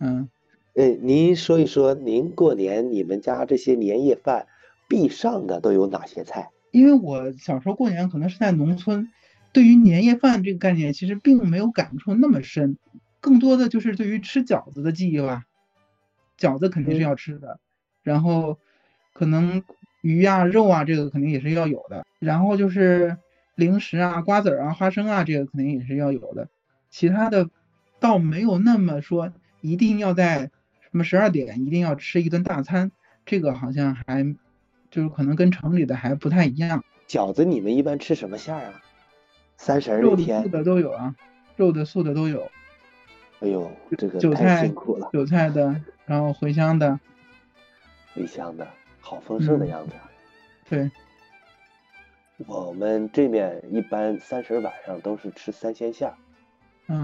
[0.00, 0.28] 嗯，
[0.74, 4.48] 哎，您说一说，您过年你们家这些年夜饭
[4.88, 6.50] 必上的都有哪些菜？
[6.72, 9.08] 因为我小时候过年可能是在农村，
[9.52, 12.76] 对于年夜饭这个概念其实并没有感触那么深，
[13.20, 15.44] 更多的就是对于吃饺子的记忆吧。
[16.36, 17.60] 饺子肯定是要吃的，
[18.02, 18.58] 然后
[19.12, 19.62] 可能
[20.00, 22.04] 鱼啊、肉啊，这个肯定也是要有的。
[22.18, 23.16] 然后就是
[23.60, 26.48] 零食啊、瓜子啊、花生啊，这个肯定也是要有的。
[26.88, 27.48] 其他的
[28.00, 32.90] 倒没有那么说，一定要在什么十二点一定要吃一顿大餐，
[33.24, 34.34] 这个好像还
[34.90, 36.82] 就是可能跟城里的还不太一样。
[37.06, 38.82] 饺子你们一般吃什么馅儿啊？
[39.56, 41.14] 三十肉的素的都有啊，
[41.56, 42.50] 肉的素的都有。
[43.40, 45.10] 哎呦，这个韭菜辛苦了。
[45.12, 46.98] 韭菜的，然后茴香的。
[48.16, 48.66] 茴香的
[49.00, 49.92] 好丰盛的样子。
[50.68, 50.90] 对。
[52.46, 56.16] 我们这面一般三十晚上都是吃三鲜馅儿。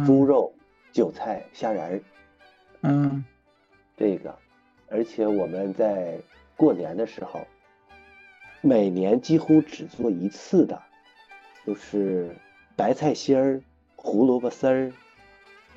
[0.05, 0.53] 猪肉、
[0.91, 2.03] 韭菜、虾仁儿，
[2.81, 3.25] 嗯，
[3.97, 4.37] 这个，
[4.89, 6.19] 而且我们在
[6.57, 7.47] 过年的时候，
[8.63, 10.83] 每年几乎只做一次的，
[11.65, 12.35] 就是
[12.75, 13.63] 白菜心儿、
[13.95, 14.93] 胡萝卜丝儿、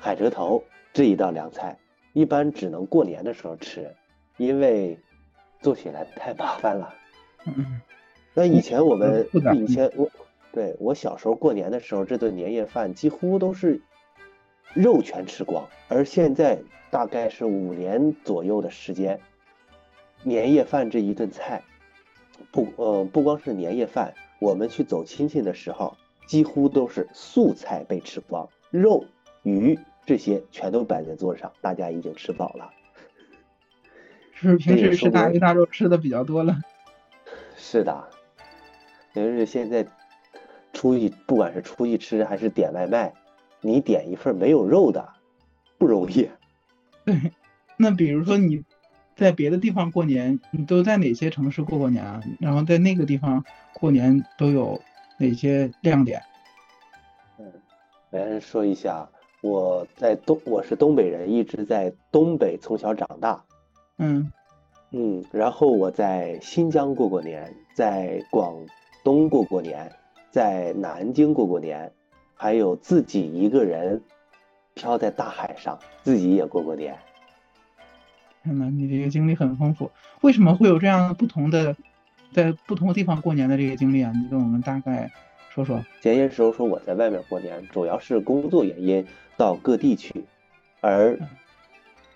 [0.00, 1.78] 海蜇头这一道凉菜，
[2.12, 3.94] 一般只能过年的时候吃，
[4.38, 4.98] 因为
[5.60, 6.92] 做起来太麻烦了。
[7.44, 7.80] 嗯，
[8.34, 10.10] 那以前我们以前我
[10.52, 13.80] 对我小时候过年的时候，这顿年夜饭几乎都是。
[14.72, 16.62] 肉全吃光，而现在
[16.92, 19.18] 大概是五年左右的时间，
[20.22, 21.64] 年夜饭这一顿菜，
[22.52, 29.04] 不，呃，不光是年夜饭，我们去走亲戚的时候，几乎都是素菜被吃光，肉、
[29.42, 32.70] 鱼这些全都摆在桌上，大家已经吃饱了。
[34.34, 36.56] 是平时吃大鱼大肉吃的比较多了。
[37.58, 38.08] 是的，
[39.14, 39.86] 因为是现在
[40.72, 43.12] 出去，不管是出去吃还是点外卖。
[43.62, 45.06] 你点一份没有肉的，
[45.76, 46.30] 不容易。
[47.04, 47.32] 对，
[47.76, 48.64] 那比如说你
[49.14, 52.22] 在别的地方过年，你都在哪些城市过过年啊？
[52.38, 53.44] 然后在那个地方
[53.74, 54.80] 过年都有
[55.18, 56.22] 哪些亮点？
[57.38, 57.52] 嗯，
[58.10, 59.06] 来说一下，
[59.42, 63.44] 我在东，我是东北人，一直在东北从小长大。
[63.98, 64.32] 嗯
[64.90, 68.56] 嗯，然后我在新疆过过年，在广
[69.04, 69.92] 东过过年，
[70.30, 71.92] 在南京过过年。
[72.42, 74.00] 还有自己一个人
[74.72, 76.96] 漂在大海上，自己也过过年。
[78.42, 79.90] 天呐，你这个经历很丰富。
[80.22, 81.76] 为什么会有这样不同的
[82.32, 85.12] 在不同的地方过年的这个经历啊，你跟我们大概
[85.50, 85.84] 说说。
[86.00, 90.24] 前些时候说我在外面过年，主要是工作原因到各地去，
[90.80, 91.18] 而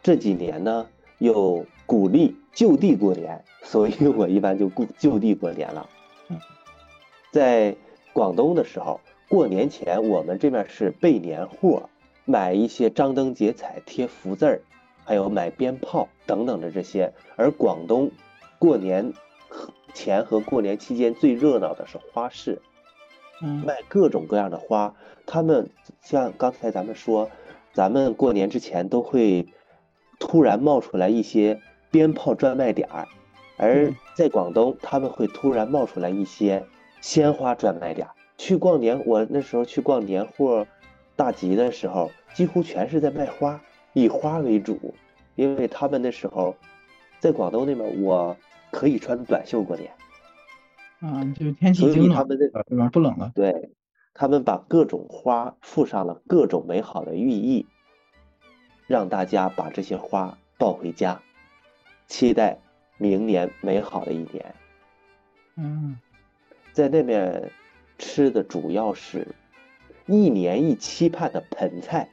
[0.03, 0.87] 这几年呢
[1.19, 5.87] 又鼓励就地过年，所以我一般就顾就地过年了。
[7.35, 7.75] 在
[8.13, 11.91] 广东的时候，过年前我们这边是备年货，
[12.25, 14.63] 买一些张灯结彩、贴福字儿，
[15.05, 17.13] 还有买鞭炮等等的这些。
[17.35, 18.13] 而广东
[18.61, 19.13] 过年
[19.95, 22.63] 前和过年期间最热闹的是花市，
[23.43, 24.95] 嗯卖各种各样的花。
[25.27, 25.69] 他们
[26.01, 27.29] 像刚才咱们说，
[27.73, 29.49] 咱们过年之前都会
[30.21, 33.09] 突然冒出来一些鞭炮专卖点儿，
[33.57, 36.65] 而嗯在广东他们会突然冒出来一些
[37.05, 38.09] 鲜花专卖店。
[38.39, 40.67] 去逛年，我那时候去逛年货
[41.15, 43.61] 大集的时候，几乎全是在卖花，
[43.93, 44.95] 以花为主，
[45.35, 46.57] 因为他们那时候
[47.21, 48.35] 在广东那边，我
[48.73, 49.93] 可以穿短袖过年。
[51.01, 52.89] 啊，就是天气所以已经暖他们的了，对吧？
[52.89, 53.31] 不冷了。
[53.35, 53.71] 对，
[54.15, 57.67] 他们把各种花附上了各种美好的寓意，
[58.87, 61.21] 让大家把这些花抱回家，
[62.07, 62.59] 期待
[62.97, 64.55] 明年美好的一年。
[65.57, 65.99] 嗯
[66.75, 67.53] 在那边
[67.99, 69.29] 吃的主要是
[70.07, 72.09] 一年一期盼的盆菜，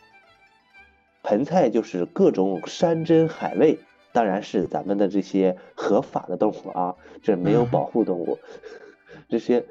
[1.23, 3.79] 盆菜就是各种山珍海味，
[4.13, 8.37] 当然是咱们的这些合法的动物啊，这没有保护动物，
[9.27, 9.65] 这些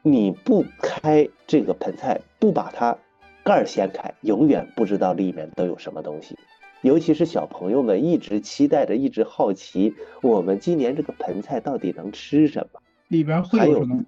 [0.00, 2.96] 你不开这个盆菜，不把它
[3.44, 6.34] 盖掀开，永远不知道里面都有什么东西。
[6.80, 12.80] 尤其是小朋友们一直期待着，一直好奇，我们今年这个盆菜到底能吃什么？
[13.08, 14.04] 里边会有有什么？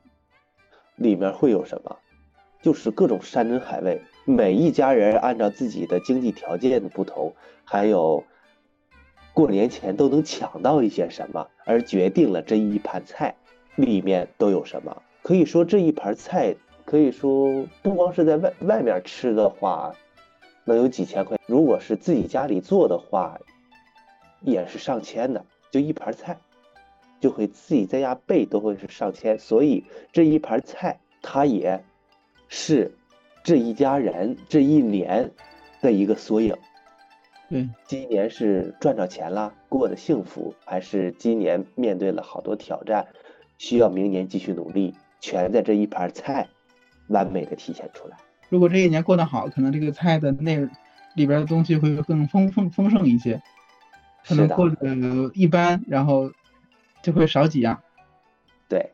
[0.97, 1.97] 里面会有什么？
[2.63, 7.35] 就是各种山珍海味，每一家人按照自己的经济条件的不同，
[7.65, 8.23] 还有
[9.33, 13.35] 过年前都能抢到一些什么，而决定了这一盘菜
[13.77, 15.03] 里面都有什么。
[15.23, 19.95] 可以说这一盘菜，可以说不光是在外外面吃的话，
[20.65, 23.41] 能有几千块；如果是自己家里做的话，
[24.43, 26.39] 也是上千的，就一盘菜。
[27.21, 31.85] 就会自己在家备都会是上千，所以这一盘菜它也
[32.49, 32.93] 是
[33.45, 35.31] 这一家人这一年
[35.81, 36.57] 的一个缩影。
[37.51, 43.07] 嗯，今年是赚着钱了，过得幸福，还是今年面对了好多挑战，
[43.59, 46.49] 需要明年继续努力，全在这一盘菜
[47.09, 48.17] 完美的体现出来。
[48.49, 50.59] 如果这一年过得好，可能这个菜的内
[51.17, 53.43] 里边的东西会更丰丰丰盛一些。
[54.25, 54.77] 可能过得
[55.35, 56.31] 一般，然后
[57.03, 57.83] 就会少几样。
[58.69, 58.93] 对，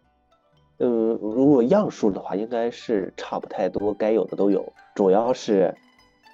[0.79, 0.89] 嗯，
[1.21, 5.75] 如果样数的话，应该是差不太多，该有的都有，主要是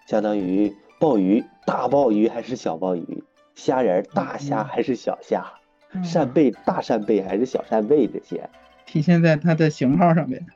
[0.07, 5.55] 相当于鲍鱼，大鲍鱼还是小鲍鱼，虾仁儿大虾嗯还是小虾，
[5.93, 8.49] 嗯扇贝大扇贝还是小扇贝，这些
[8.87, 10.47] 体现在它的型号上面。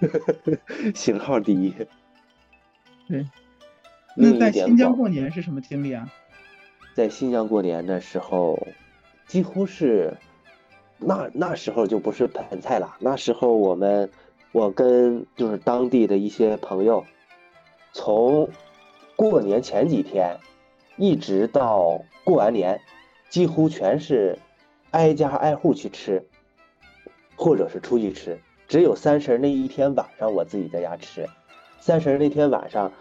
[0.94, 1.74] 型号第一。
[3.08, 3.26] 对，
[4.14, 6.08] 那在新疆过年是什么经历啊？
[6.94, 8.68] 在新疆过年的时候，
[9.26, 10.16] 几乎是
[10.98, 14.10] 那那时候就不是盆菜了，那时候我们
[14.52, 17.04] 我跟就是当地的一些朋友，
[17.92, 18.48] 从
[19.14, 20.38] 过年前几天
[20.96, 22.80] 一直到过完年，
[23.28, 24.38] 几乎全是
[24.90, 26.26] 挨家挨户去吃，
[27.36, 31.28] 或者是出去吃，只有三十那一天晚上我自己在家吃。
[31.80, 32.92] 三十那天晚上，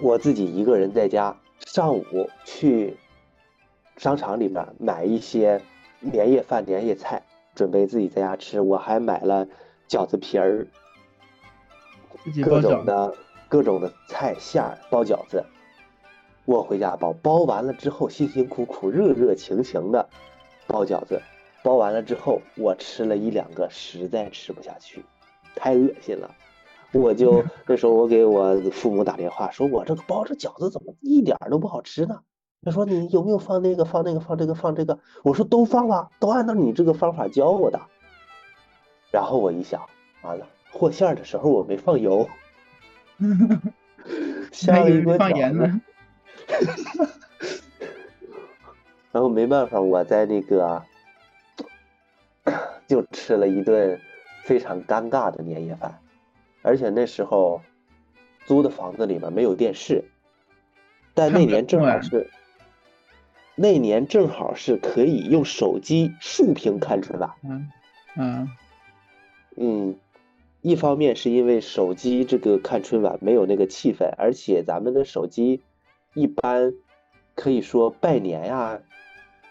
[0.00, 2.96] 我自己一个人在家，上午去
[3.98, 5.60] 商场里面买一些
[6.10, 7.22] 年夜饭、年夜菜，
[7.54, 8.60] 准备自己在家吃。
[8.60, 9.46] 我还买了
[9.88, 10.66] 饺子皮儿，
[12.44, 12.84] 各种。
[12.84, 13.14] 的
[13.48, 15.44] 各种的菜馅儿包饺子。
[16.44, 20.08] 我回家包，包完了之后辛辛苦苦、热热情情的
[20.66, 21.20] 包饺子，
[21.62, 25.04] 包完了之后，我吃了一两个，实在吃不下去，
[25.54, 26.34] 太恶心了。
[26.92, 32.20] 我就 那时候我给我父母打电话，说我这个包着饺子怎么一点都不好吃呢？
[32.66, 34.98] 他说你有没有放那个放那个放这个放这个？
[35.22, 37.80] 我说都放了，都按照你这个方法教我的。
[39.12, 39.80] 然后我一想，
[40.22, 42.28] 完了，和馅儿的时候我没放油，
[44.50, 45.16] 下了一锅。
[45.16, 45.80] 放盐呢。
[49.12, 50.82] 然后没办法，我在那个
[52.88, 54.00] 就吃了一顿
[54.42, 56.00] 非常尴尬的年夜饭，
[56.62, 57.62] 而且那时候
[58.44, 60.04] 租的房子里面没有电视，
[61.14, 62.28] 但那年正好是
[63.56, 67.30] 那年正好是可以用手机竖屏看春晚。
[67.42, 67.70] 嗯
[68.16, 68.50] 嗯
[69.56, 69.96] 嗯，
[70.60, 75.62] 一方面是因为手机这个看春晚没有那个气氛，而且咱们的手机
[76.12, 76.74] 一般
[77.34, 78.78] 可以说拜年呀、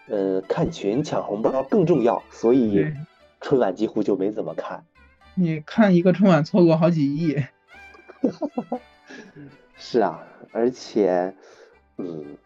[0.06, 2.86] 呃，看群抢红包更重要，所以
[3.40, 4.84] 春晚几乎就没怎么看。
[5.34, 7.36] 你看一个春晚错过好几亿。
[9.76, 11.34] 是啊，而且，
[11.98, 12.36] 嗯，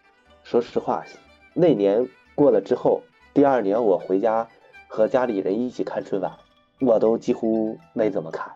[0.43, 1.05] 说实话，
[1.53, 3.03] 那年过了之后，
[3.35, 4.49] 第二年我回家
[4.89, 6.33] 和家里人一起看春晚，
[6.81, 8.51] 我都几乎没怎么看。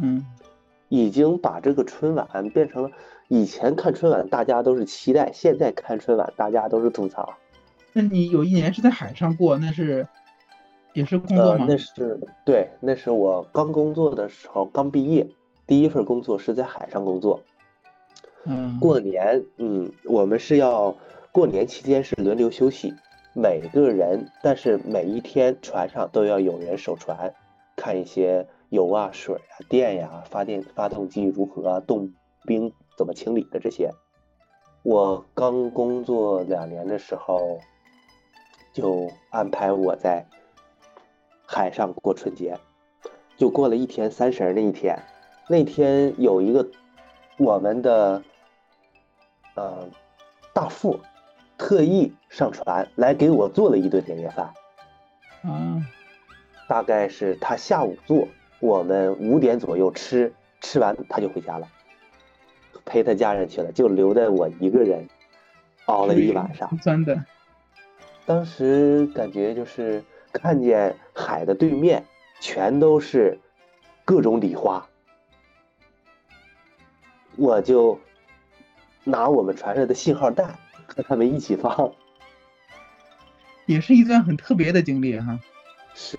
[0.00, 0.24] 嗯，
[0.88, 2.90] 已经把这个春晚变成了
[3.28, 7.34] 以前看春晚大家都是期待，现在看春晚大家都是吐槽。
[7.92, 10.06] 那你有一年是在海上过，那是
[10.92, 11.66] 也是工作吗？
[11.68, 15.26] 那是对，那是我刚工作的时候，刚毕业，
[15.66, 17.42] 第一份工作是在海上工作。
[18.44, 20.96] 嗯，过年，嗯，我们是要
[21.32, 22.94] 过年期间是轮流休息，
[23.34, 27.34] 每个人，但是每一天船上都要有人守船，
[27.76, 32.12] 看一些油啊、水啊、电呀、发电发动机如何动
[32.44, 33.90] 冰怎么清理的这些。
[34.82, 37.58] 我刚工作两年的时候，
[38.72, 40.26] 就安排我在
[41.44, 42.56] 海上过春节，
[43.36, 44.98] 就过了一天三十那一天，
[45.48, 46.66] 那天有一个
[47.38, 48.22] 我们的。
[49.54, 49.88] 呃，
[50.54, 51.00] 大副
[51.56, 54.54] 特意上船来给我做了一顿年夜饭。
[55.42, 55.82] 啊，
[56.68, 58.28] 大概是他下午做，
[58.60, 61.66] 我们五点左右吃，吃完他就回家了，
[62.84, 65.08] 陪他家人去了，就留在我一个人
[65.86, 66.78] 熬了一晚上。
[66.80, 67.24] 真的，
[68.26, 72.04] 当时感觉就是看见海的对面
[72.38, 73.40] 全都是
[74.04, 74.86] 各种礼花，
[77.38, 77.98] 我就。
[79.04, 80.54] 拿我们船上的信号弹
[80.86, 81.90] 和他们一起放，
[83.64, 85.40] 也是一段很特别的经历哈。
[85.94, 86.18] 是，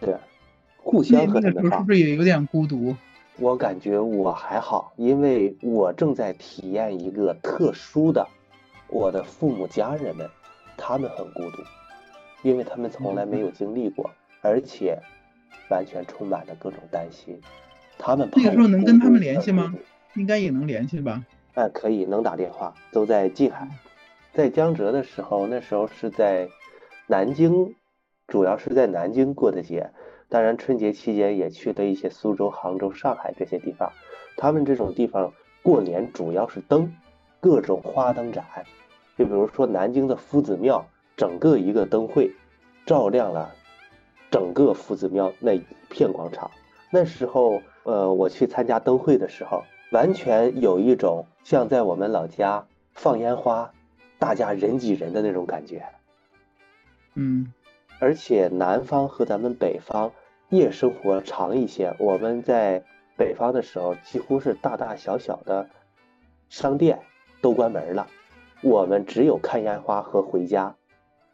[0.78, 2.96] 互相和那个时候是不是也有点孤独？
[3.38, 8.28] 我感觉我还好，因为我正在体验一个特殊的，
[8.88, 10.28] 我的父母家人们，
[10.76, 11.62] 他们很孤独，
[12.42, 14.10] 因为他们从来没有经历过，
[14.42, 15.00] 而且
[15.70, 17.40] 完全充满了各种担心。
[18.00, 19.72] 他们那个时候能跟他们联系吗？
[20.20, 21.24] 应该也能联系吧。
[21.54, 23.68] 哎，可以能打电话，都在近海，
[24.34, 26.50] 在江浙的时候，那时候是在
[27.08, 27.74] 南京，
[28.28, 29.90] 主要是在南京过的节。
[30.28, 33.92] 当然，春节期间也去了一些苏州、杭州、上海这些地方。
[34.36, 36.94] 他们这种地方过年主要是灯，
[37.40, 38.46] 各种花灯展。
[39.18, 42.30] 就比如说南京的夫子庙，整个一个灯会，
[42.86, 43.56] 照亮了
[44.30, 46.52] 整个夫子庙那一片广场。
[46.92, 49.64] 那时候，呃，我去参加灯会的时候。
[49.92, 53.74] 完全有一种像在我们老家放烟花，
[54.20, 55.84] 大家人挤人的那种感觉。
[57.16, 57.52] 嗯，
[58.00, 60.12] 而且南方和咱们北方
[60.50, 61.96] 夜生活长一些。
[61.98, 62.84] 我们在
[63.18, 65.68] 北方的时候，几乎是大大小小的
[66.50, 67.00] 商店
[67.42, 68.08] 都关门了，
[68.62, 70.76] 我们只有看烟花和回家，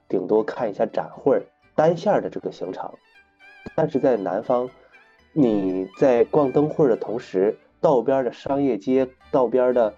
[0.07, 1.45] 顶多看一下展会
[1.75, 2.89] 单线的这个行程。
[3.75, 4.69] 但是在南方，
[5.33, 9.93] 你在逛灯会的同时，道边的商业街，道边的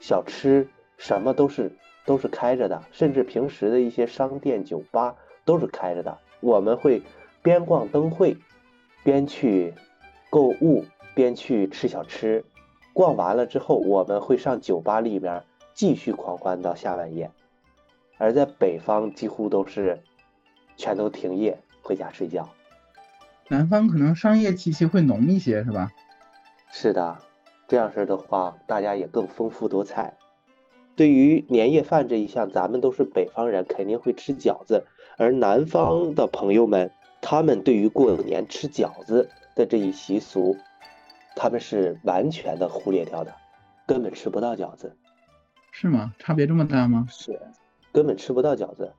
[0.00, 1.72] 小吃，什么都是
[2.04, 6.18] 都是开着的，甚至平时的一些商店、酒吧都是开着的。
[6.40, 7.00] 我们会
[7.40, 8.36] 边逛灯会，
[9.02, 9.72] 边去
[10.28, 12.44] 购物，边去吃小吃。
[12.92, 15.42] 逛完了之后，我们会上酒吧里面
[15.72, 17.30] 继续狂欢到下半夜。
[18.18, 20.02] 而在北方，几乎都是
[20.76, 22.50] 全都停业，回家睡觉。
[23.48, 25.90] 南方可能商业气息会浓一些，是吧？
[26.78, 27.16] 是的，
[27.66, 30.12] 这样式的话，大家也更丰富多彩。
[30.94, 34.84] 对于年夜饭这一项，咱们都是北方人，肯定会吃饺子。
[35.16, 36.90] 而南方的朋友们，
[37.22, 40.54] 他们对于过年吃饺子的这一习俗，
[41.34, 43.32] 他们是完全的忽略掉的，
[43.86, 44.94] 根本吃不到饺子。
[45.70, 46.12] 是吗？
[46.18, 47.06] 差别这么大吗？
[47.08, 47.40] 是，
[47.90, 48.92] 根本吃不到饺子。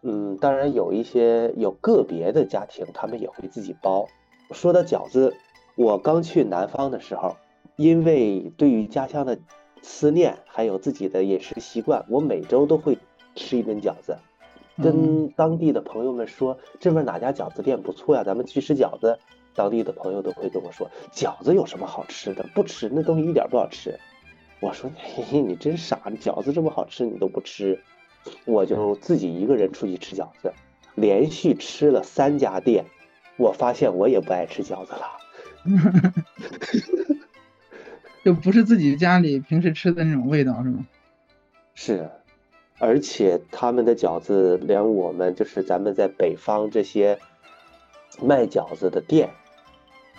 [0.00, 4.08] 嗯，当然有一些有个别的家庭，他们也会自己包。
[4.52, 5.36] 说到饺子。
[5.76, 7.36] 我刚去南方的时候，
[7.76, 9.38] 因为对于家乡的
[9.82, 12.98] 思念，还有自己的饮食习惯，我每周都会
[13.34, 14.16] 吃一顿饺子。
[14.82, 19.18] 跟当地的朋友们说，这边哪家饺子店不错呀，咱们去吃饺子。
[19.54, 22.44] 当地的朋友都会跟我说，饺子有什么好吃的？
[22.54, 23.98] 不吃那东西一点不好吃。
[24.60, 27.80] 我说，嘿 嘿，你真傻，饺子这么好吃你都不吃。
[28.46, 30.52] 我就自己一个人出去吃饺子，
[30.94, 32.84] 连续吃了三家店，
[33.36, 35.23] 我发现我也不爱吃饺子了。
[38.24, 40.86] 就不是自己家里平时吃的那种味道，是吗？
[41.74, 42.10] 是，
[42.78, 47.18] 而且他们的饺子连我们就是咱们在北方这些
[48.22, 49.30] 卖饺子的店、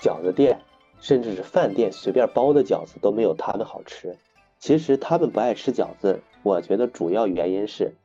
[0.02, 0.60] 饺子店，
[1.00, 4.18] 甚至是饭店随便包的饺子都没有他们好吃。
[4.60, 7.96] 其实他们不爱吃饺子，我觉得主要原因是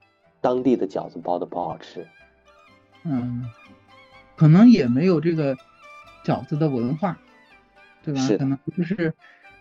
[0.41, 2.07] 当地的饺子包的不好吃。
[3.05, 3.45] 嗯。
[4.37, 5.55] 可能也没有这个
[6.25, 7.19] 饺子的文化，
[8.03, 8.21] 对吧？
[8.21, 9.13] 是可能就是，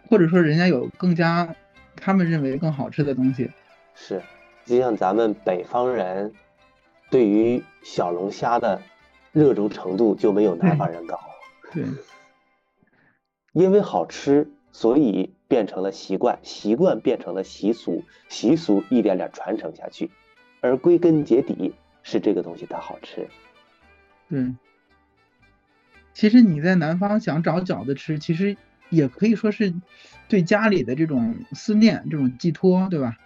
[0.10, 1.56] 或者说人家有更加
[1.96, 3.50] 他们认为更好吃的东西。
[3.96, 4.22] 是，
[4.66, 6.34] 就像咱们北方人
[7.10, 8.82] 对于小龙虾的
[9.32, 11.20] 热衷程度就没有南方人高，
[11.74, 11.84] 对，
[13.54, 20.10] 因为好吃，所以变成了习惯，习惯变成了习俗，习俗一点点传承下去，
[20.62, 21.74] 而归根结底
[22.04, 23.28] 是这个东西它好吃。
[24.30, 24.54] 对，
[26.14, 28.58] 其实你在南方想找饺子吃，其实
[28.90, 29.74] 也可以说是
[30.28, 33.18] 对家里的这种思念、这种寄托，对吧？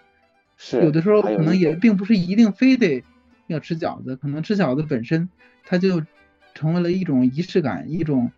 [0.56, 3.02] 是，有的时候可能也并不是一定非得
[3.48, 5.28] 要吃饺子，可能吃饺子本身
[5.64, 6.02] 它就
[6.54, 8.30] 成为了一种仪式感，一种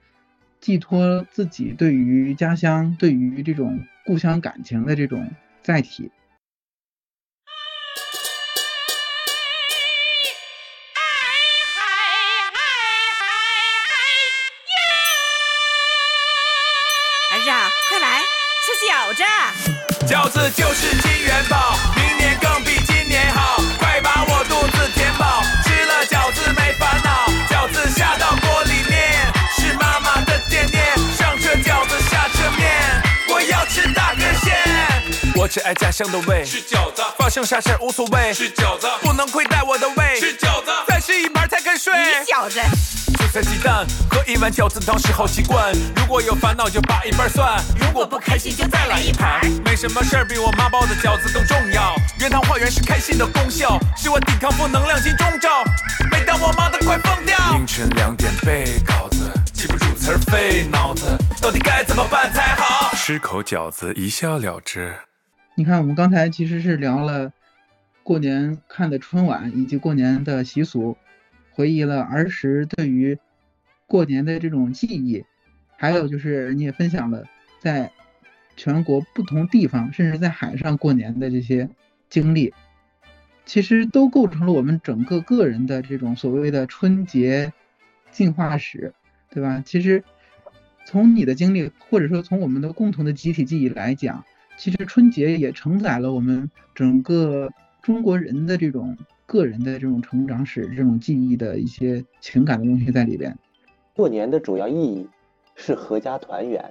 [0.60, 5.30] 寄托自己对于家乡、对于这种故乡感情的这种
[5.62, 6.10] 载体。
[35.56, 41.94] 我只爱家乡的味，吃饺子，发生啥事儿无所谓，吃饺子，不能亏待我的胃，吃饺子，再吃一盘才肯睡。
[41.94, 42.60] 你饺子，
[43.16, 45.72] 韭菜鸡蛋和一碗饺子汤是好习惯。
[45.96, 49.40] 如果有烦恼就扒一半蒜，如果不开心就再来一盘。
[49.64, 51.94] 没什么事儿比我妈包的饺子更重要。
[52.20, 55.64] 原汤化原是开心的功效，是我抵抗负能量金钟罩。
[56.12, 62.94] 每当我忙得快疯掉，凌晨两点背稿子，记不住词儿费脑子，到底该怎么办才好？
[62.94, 64.94] 吃口饺子一笑了之。
[65.58, 67.32] 你看，我们刚才其实是聊了
[68.02, 70.98] 过年看的春晚以及过年的习俗，
[71.50, 73.18] 回忆了儿时对于
[73.86, 75.24] 过年的这种记忆，
[75.78, 77.24] 还有就是你也分享了
[77.58, 77.90] 在
[78.54, 81.70] 全国不同地方，甚至在海上过年的这些
[82.10, 82.52] 经历，
[83.46, 87.54] 其实都构成了我们整个个人的这种所谓的春节
[88.10, 88.92] 进化史，
[89.30, 89.62] 对吧？
[89.64, 90.04] 其实
[90.84, 94.26] 从你的经历，或者说从我们的共同的集体记忆来讲，
[94.56, 97.48] 其实春节也承载了我们整个
[97.82, 98.96] 中国人的这种
[99.26, 103.36] 个人的这种成长史、这种记忆的一些情感的东西在里边。
[103.94, 105.08] 过年的主要意义
[105.54, 106.70] 是合家团圆，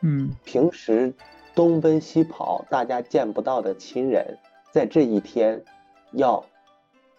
[0.00, 1.12] 嗯平时
[1.54, 4.38] 东奔西跑，大家见不到的亲人，
[4.70, 5.62] 在这一天
[6.12, 6.44] 要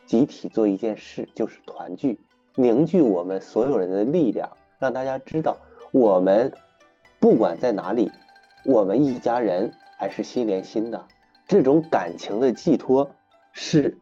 [0.06, 2.20] 集体做一件事，就是团聚，
[2.56, 5.58] 凝聚我们所有人的力量，让大家知道
[5.92, 6.52] 我们
[7.20, 8.12] 不管在哪里，
[8.66, 11.05] 我们一家人还是心连心的。
[11.47, 13.11] 这种感情的寄托
[13.51, 13.97] 是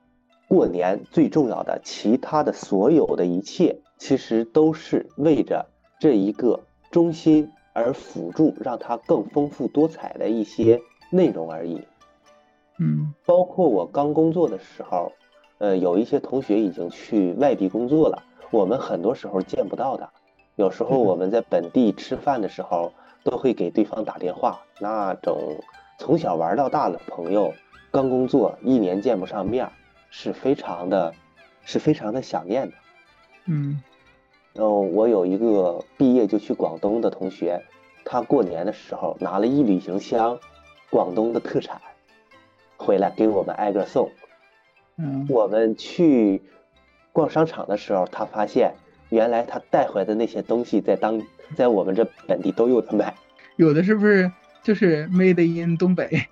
[0.48, 5.66] 过年最重要的，其他的所有的一切其实都是为着
[6.00, 6.60] 这一个
[6.92, 11.82] 中心而辅助，让它更丰富多彩的一些内容而已。
[12.78, 15.12] 嗯包括我刚工作的时候，
[15.58, 20.10] 呃，有一些同学已经去外地工作了，我们很多时候见不到的。
[20.56, 22.92] 有时候嗯我们在本地吃饭的时候，
[23.24, 24.62] 都会给对方打电话。
[24.80, 25.64] 那种
[26.00, 27.54] 从小玩到大的朋友，
[27.92, 29.70] 刚工作一年见不上面，
[30.10, 31.14] 是非常的，
[31.64, 32.76] 是非常的想念的。
[33.46, 33.82] 嗯
[34.54, 37.64] 然后我有一个毕业就去广东的同学，
[38.04, 40.38] 他过年的时候拿了一旅行箱
[40.90, 41.80] 广东的特产
[42.76, 44.10] 回来给我们挨个送。
[44.98, 46.42] 嗯我们去
[47.14, 48.74] 逛商场的时候，他发现
[49.10, 51.22] 原来他带回来的那些东西在当
[51.56, 53.14] 在我们这本地都有的卖。
[53.58, 54.32] 有的是不是
[54.64, 56.28] 就是 Made in 东北？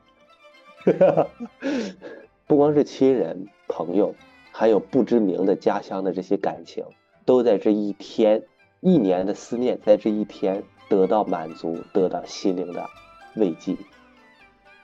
[2.48, 4.16] 不光是亲人朋友，
[4.52, 6.84] 还有不知名的家乡的这些感情，
[7.26, 8.42] 都在这一天，
[8.80, 12.90] 一年的思念，在这一天得到满足，得到心灵的
[13.36, 13.76] 慰藉。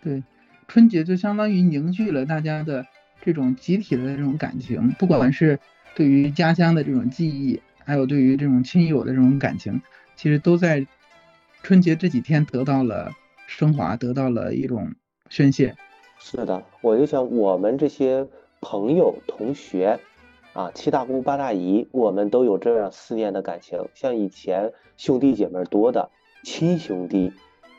[0.03, 0.23] 对，
[0.67, 2.85] 春节就相当于凝聚了大家的
[3.21, 5.57] 这种集体的这种感情，不管是
[5.95, 9.81] 对于家乡的这种记忆，还有对于这种亲友的这种感情，
[10.15, 10.85] 其实都在
[11.63, 13.11] 春节这几天得到了
[13.47, 14.93] 升华，得到了一种
[15.29, 15.75] 宣泄。
[16.19, 18.27] 是的，我就想我们这些
[18.61, 19.99] 朋友、同学，
[20.53, 23.87] 啊，七大姑八大姨，我们都有这样思念的感情。
[23.93, 26.09] 像以前兄弟姐妹多的
[26.43, 27.31] 亲兄弟，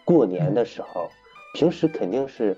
[0.05, 1.09] 过年的时候，
[1.55, 2.57] 平时肯定是，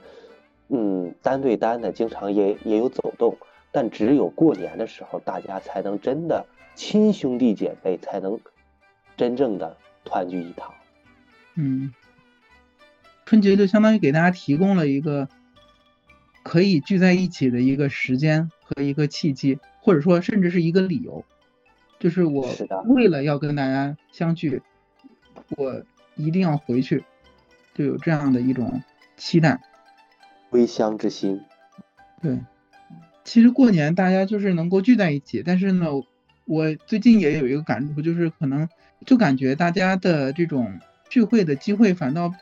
[0.68, 3.39] 嗯，单对单的，经常也也有走动，
[3.70, 8.39] 但只有过年的时候，大家才能真的亲兄弟姐妹，才能
[9.18, 10.72] 真正的团聚一堂。
[11.56, 11.92] 嗯，
[13.26, 15.28] 春节就相当于给大家提供了一个
[16.42, 21.24] 可以聚在一起的一个时间和一个契机，或者说甚至是一个理由。
[21.98, 22.48] 就是我
[22.86, 24.62] 为了要跟大家相聚，
[25.56, 25.82] 我
[26.14, 27.04] 一定要回去，
[27.74, 28.80] 就有这样的一种
[29.16, 29.60] 期待。
[30.48, 31.40] 归乡之心。
[32.22, 32.38] 对，
[33.24, 35.86] 其实过年大家就是能够聚在一起，但是呢，
[36.44, 38.68] 我最近也有一个感触，就是可能
[39.07, 40.78] 就感觉大家的这种
[41.09, 42.32] 聚会的机会反倒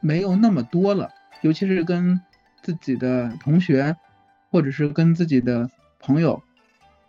[0.00, 1.10] 没有那么多了，
[1.42, 2.20] 尤其是跟
[2.62, 3.96] 自己的同学，
[4.50, 6.42] 或者是跟自己的朋友，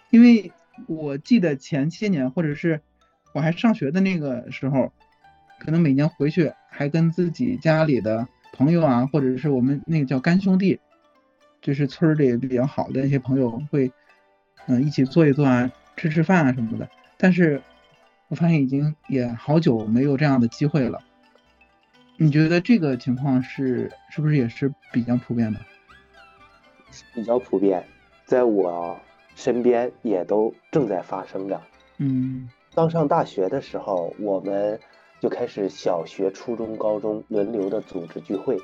[0.09, 0.51] 因为
[0.88, 2.81] 我记得前些年，或者是
[3.33, 4.91] 我还上学的那个时候，
[5.59, 10.79] 可能每年回去还跟自己家里的朋友啊，或者是我们那个叫干兄弟，
[11.61, 13.91] 就是村里比较好的一些朋友会，
[14.67, 16.89] 嗯、一起坐一坐啊，吃吃饭啊什么的。
[17.17, 17.61] 但是
[18.30, 20.99] 我发现已经也好久没有这样的机会了。
[22.17, 25.59] 你觉得这个情况是是不是也是比较普遍的？
[27.13, 27.86] 比较普遍，
[28.25, 28.99] 在我
[29.36, 31.61] 身边也都正在发生着。
[31.97, 34.80] 嗯刚上大学的时候，我们
[35.19, 38.57] 就开始小学、初中、高中轮流的组织聚会。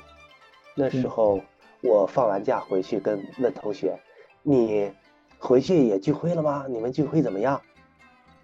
[0.76, 1.40] 那时候
[1.82, 3.98] 我放完假回去跟问同学
[4.42, 4.90] ：“你
[5.38, 6.66] 回去也聚会了吗？
[6.68, 7.60] 你们聚会怎么样？”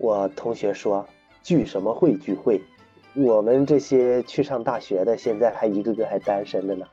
[0.01, 1.07] 我同学说
[1.45, 2.63] ：“聚什么会聚会？
[3.15, 6.87] 我们这些去上大学的，现在还一个个还单身着呢。”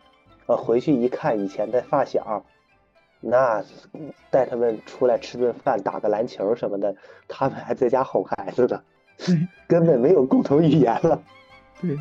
[0.45, 2.43] 我回去一看，以前的发小，
[3.21, 3.63] 那
[4.29, 6.93] 带他们出来吃顿饭、打个篮球什么的，
[7.29, 8.83] 他们还在家哄孩子呢，
[9.69, 11.23] 根本没有共同语言了。
[11.81, 11.97] 对，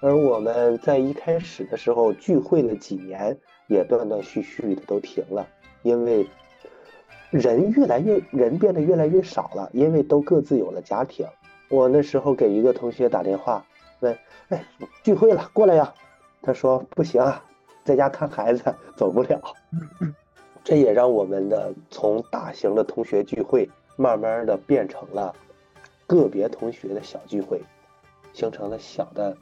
[0.00, 5.46] 而我们在一开始的时候聚会了几年，也断断续续的都停了，
[5.82, 6.26] 因为
[7.38, 11.26] 人越来越人变得越来越少了，因为都各自有了家庭。
[11.68, 13.64] 我那时候给一个同学打电话，
[14.00, 14.16] 问
[14.48, 14.64] ：“哎，
[15.02, 15.92] 聚会了，过来呀。”
[16.42, 17.44] 他说：“不行啊，
[17.84, 19.40] 在家看孩子，走不了。”
[20.62, 25.34] 这也让我们的从大型的同学聚会，慢慢的变成了
[26.06, 27.60] 个别同学的小聚会，
[28.32, 29.36] 形成了小的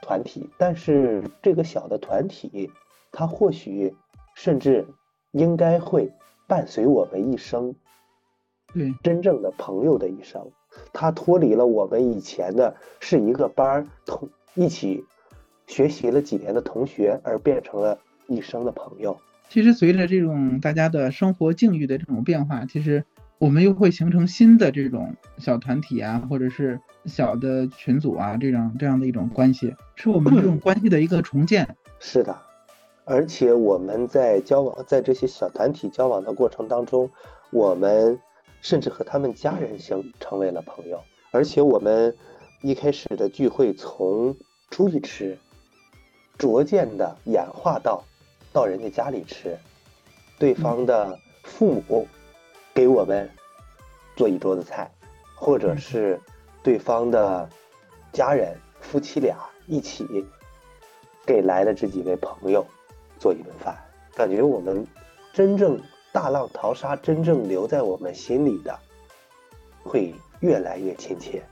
[0.00, 0.48] 团体。
[0.58, 2.70] 但是这个小的团体，
[3.10, 3.94] 它或许
[4.34, 4.86] 甚至
[5.32, 6.12] 应该会
[6.46, 7.74] 伴随我们一生，
[8.72, 10.50] 对真正的朋友的一生。
[10.92, 15.04] 他脱离了我们以前的是一个班儿同一起
[15.66, 19.18] 学习了几年的同学，而变成了一生的朋友。
[19.48, 23.04] 其实随着这种大家的生活境遇的这种变化，其实
[23.38, 31.76] 我们又会形成新的这种小团体啊，或者是小的群组啊，这样这样的一种关系，是我们这种 关系的一个重建。
[32.00, 32.36] 是的，
[33.08, 37.08] 而且我们在交往，在这些小团体交往的过程当中，
[37.52, 38.20] 我们
[38.60, 41.00] 甚至和他们家人形成为了朋友。
[41.30, 42.16] 而且我们
[42.62, 44.36] 一开始的聚会从
[44.72, 45.38] 出去吃，
[46.36, 48.02] 逐渐的演化到
[48.52, 49.56] 到人家家里吃，
[50.36, 52.08] 对方的父母
[52.74, 53.30] 给我们
[54.16, 54.90] 做一桌子菜，
[55.36, 56.20] 或者是
[56.60, 57.48] 对方的
[58.12, 59.36] 家人夫妻俩
[59.68, 60.26] 一起
[61.24, 62.66] 给来的这几位朋友
[63.18, 63.76] 做一顿饭，
[64.14, 64.86] 感觉我们
[65.32, 65.80] 真正
[66.12, 68.78] 大浪淘沙，真正留在我们心里的，
[69.82, 71.42] 会越来越亲切。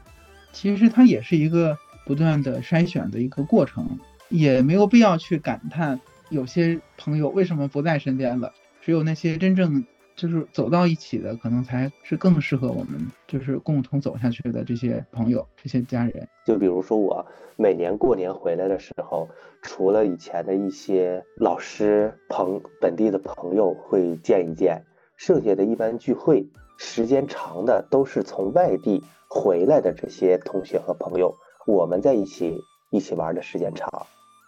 [0.53, 3.99] 其实它也是一个不断的筛选的一个过程，
[4.29, 6.01] 也没有必要去感叹
[6.31, 8.53] 有些朋友为什么不在身边了。
[8.81, 9.85] 只有那些真正
[10.17, 16.29] 就是走到一起的，可能才是更适合我们就是共同走下去的这些朋友、这些家人。
[16.45, 19.29] 就比如说我每年过年回来的时候，
[19.63, 24.85] 除了以前的一些老师朋本地的朋友会见一见，
[25.17, 26.49] 剩下的一般聚会
[26.79, 31.35] 时间长的都是从外地回来的这些同学和朋友，
[31.67, 32.57] 我们在一起
[32.91, 33.89] 一起玩的时间长，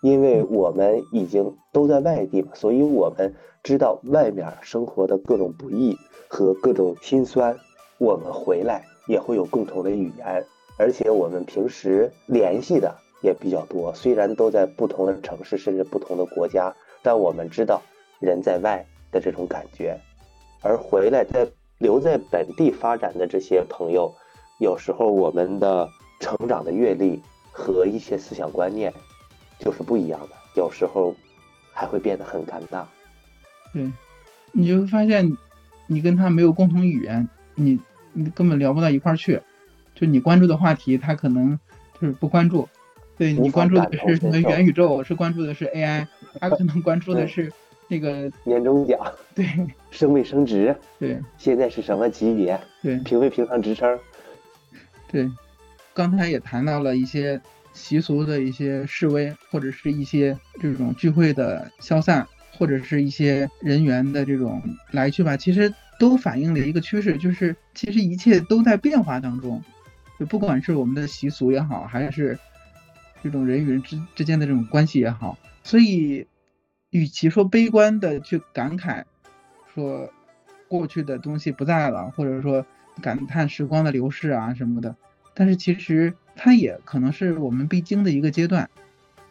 [0.07, 3.35] 因为我们已经都在外地嘛，所以我们
[3.65, 5.99] 知道外面生活的各种不易
[6.29, 7.57] 和各种辛酸，
[7.99, 10.45] 我们回来也会有共同的语言。
[10.79, 17.83] 而且我们平时联系的也比较多，虽然都在不同的城市甚至不同的国家，但我们知道
[18.21, 19.99] 人在外的这种感觉，
[20.63, 21.49] 而回来在
[21.79, 24.15] 留在本地发展的这些朋友，
[24.61, 25.89] 有时候我们的
[26.21, 28.95] 成长的阅历和一些思想观念
[29.59, 31.15] 就是不一样的，有时候
[31.73, 32.85] 还会变得很尴尬。
[33.73, 33.91] 对，
[34.53, 35.37] 你就会发现，
[35.87, 37.79] 你跟他没有共同语言，你
[38.13, 39.41] 你根本聊不到一块儿去。
[39.95, 41.59] 就你关注的话题，他可能
[42.01, 42.69] 就是不关注。
[43.17, 46.07] 对你关注的是什么元宇宙，我是关注的是 AI，
[46.39, 47.51] 他可能关注的是
[47.89, 48.99] 那个年终奖
[49.35, 49.49] 对
[49.91, 53.99] 升没升职，对现在是什么级别，对评没评上职称，
[55.11, 55.31] 对。
[55.95, 57.41] 刚才也谈到了一些
[57.77, 64.61] 习俗的一些示威，或者是一些这种聚会的消散，或者是一些人员的这种
[64.91, 65.37] 来去吧。
[65.37, 69.63] 其实都反映了一个趋势，就是其实一切都在变化当中，
[70.19, 72.39] 就不管是我们的习俗也好，还是
[73.23, 76.27] 这种人与人之之间的这种关系也好，所以
[76.91, 79.05] 与其说悲观的去感慨，
[79.75, 80.11] 说
[80.67, 82.65] 过去的东西不在了，或者说
[83.03, 84.97] 感叹时光的流逝啊什么的，
[85.35, 88.71] 但是其实它也可能是我们必经的一个阶段，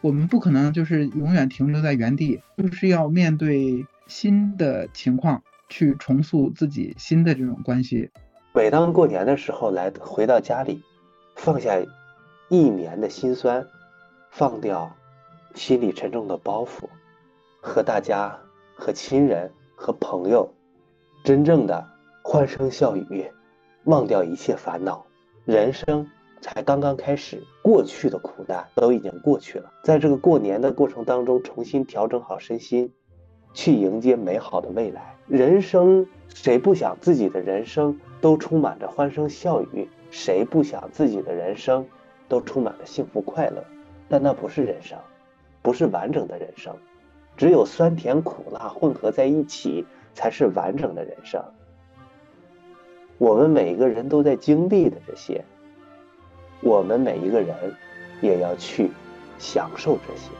[0.00, 8.10] 我们不可能就是永远停留在原地，就是要面对新的情况，去重塑自己新的这种关系。
[8.52, 10.82] 每当过年的时候来回到家里，
[11.36, 11.78] 放下
[12.48, 13.66] 一年的辛酸，
[14.30, 14.94] 放掉
[15.54, 16.88] 心里沉重的包袱，
[17.60, 18.38] 和大家、
[18.74, 20.52] 和亲人、和朋友，
[21.24, 21.86] 真正的
[22.22, 23.30] 欢声笑语，
[23.84, 25.06] 忘掉一切烦恼，
[25.44, 26.06] 人生
[26.40, 29.72] 才刚刚开始，过去的苦难都已经过去了。
[29.82, 32.92] 在这个过年的过程当中，重新调整好身心，
[33.52, 35.16] 去迎接美好的未来。
[35.26, 39.88] 人生谁不想自己的人生都充满着欢声笑语？
[40.10, 41.84] 谁不想自己的人生
[42.28, 43.64] 都充满了幸福快乐？
[44.08, 44.96] 但那不是人生，
[45.62, 46.74] 不是完整的人生。
[47.36, 49.84] 只有酸甜苦辣混合在一起，
[50.14, 51.42] 才是完整的人生。
[53.18, 55.44] 我们每个人都在经历的这些，
[56.66, 57.54] 我们每一个人
[58.20, 58.90] 也要去
[59.38, 60.30] 享受这些。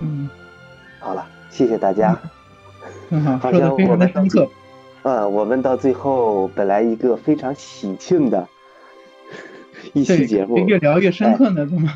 [0.00, 0.30] 嗯，
[1.00, 2.16] 好了，谢谢大家。
[3.10, 4.48] 嗯好，像我们常的深刻。
[5.02, 8.46] 啊，我们到最后本来一个非常喜庆的
[9.92, 11.92] 一期，节目，越聊越深刻呢，怎么？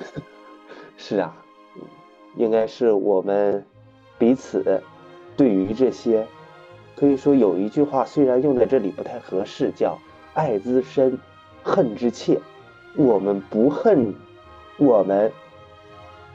[0.98, 1.34] 是啊，
[1.76, 1.82] 嗯
[2.36, 3.64] 应该是我们
[4.18, 4.82] 彼此
[5.36, 6.26] 对于这些，
[6.96, 9.98] 可以说有一句话虽然用在这里不太合适，叫
[10.34, 11.18] “爱之深，
[11.62, 12.40] 恨之切”。
[12.96, 14.12] 我们不恨
[14.76, 15.30] 我们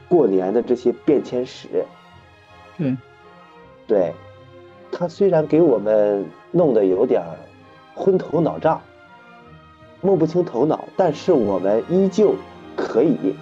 [0.08, 1.68] 过年的这些变迁史，
[2.78, 2.96] 对，
[3.86, 4.14] 对，
[4.90, 7.36] 他虽然给我们弄得有点儿
[7.94, 8.80] 昏头脑胀，
[10.00, 12.34] 摸不清头脑，但是我们依旧
[12.74, 13.36] 可以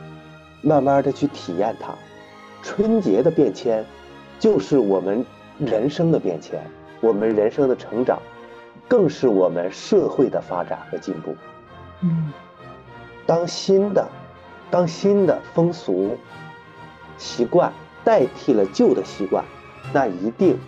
[0.60, 1.94] 慢慢的去体验它。
[2.62, 3.84] 春节的变迁，
[4.40, 5.24] 就是我们
[5.58, 6.60] 人生的变迁，
[7.00, 8.20] 我们人生的成长，
[8.88, 11.32] 更是我们社会的发展和进步。
[13.26, 14.08] 当新的，
[14.70, 16.16] 当新的风俗
[17.16, 17.72] 习惯
[18.04, 19.44] 代替了旧的习惯，
[19.92, 20.58] 那一定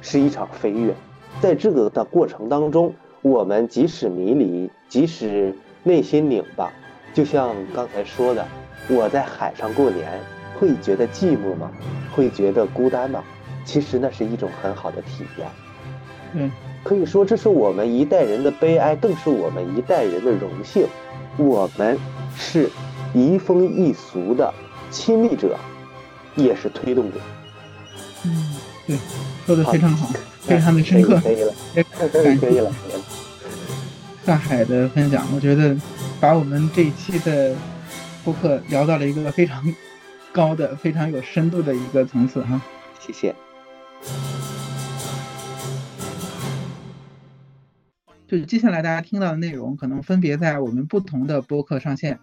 [0.00, 0.94] 是一场飞跃。
[1.40, 6.72] 在这个的过程当中，我们即使迷离，即使内心拧巴，
[7.14, 8.46] 就像刚才说的，
[8.88, 10.20] 我在海上过年，
[10.58, 11.70] 会觉得寂寞吗？
[12.14, 13.22] 会觉得孤单吗？
[13.64, 15.48] 其实那是一种很好的体验。
[16.32, 16.50] 嗯，
[16.84, 20.86] 可以说，这是我们一代人的悲哀，更是我们一代人的荣幸。
[21.36, 21.98] 我们
[22.36, 22.68] 是
[23.14, 24.52] 移风易俗的
[24.90, 25.56] 亲历者，
[26.34, 27.18] 也是推动者。
[28.24, 28.56] 嗯，
[28.86, 28.98] 对，
[29.46, 30.08] 说的非常好，
[30.40, 31.18] 非常的深刻。
[31.22, 32.70] 可以了，也可以感了，可以谢了。
[32.70, 33.02] 可以了
[34.24, 35.76] 大海的分享，我觉得
[36.20, 37.54] 把我们这一期的
[38.24, 39.62] 播客聊到了一个非常
[40.32, 42.60] 高的、非常有深度的一个层次哈。
[43.00, 43.34] 谢谢。
[48.32, 52.18] 就是接下来大家听到的内容，可能分别在我们不同的播客上线。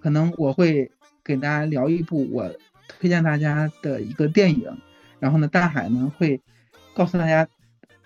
[0.00, 0.90] 可能我会
[1.22, 2.52] 给大家聊一部我
[2.88, 4.76] 推荐大家的一个电影，
[5.20, 6.42] 然后呢，大海呢会
[6.92, 7.46] 告诉大家，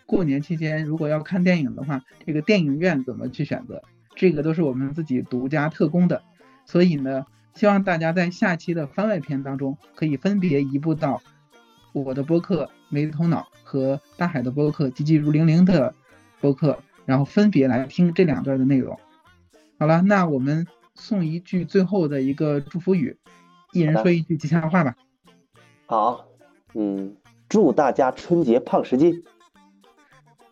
[0.04, 3.82] 过年期间如果要看电影的话，这个电影院怎么去选择，
[4.14, 6.22] 这个都是我们自己独家特供的。
[6.66, 7.24] 所以呢，
[7.54, 11.22] 希望大家在下期的番外篇当中，可以分别移步到
[11.94, 15.94] 我的播客没头脑和大海的播客急急如铃铃的
[16.42, 16.78] 播客，
[17.08, 19.00] 然后分别来听这两段的内容。
[19.78, 23.18] 好了，那我们送一句最后的一个祝福语，
[23.72, 24.94] 一人说一句吉祥话吧。
[25.86, 26.26] 好，
[26.74, 27.16] 嗯，
[27.48, 29.24] 祝大家春节胖十斤。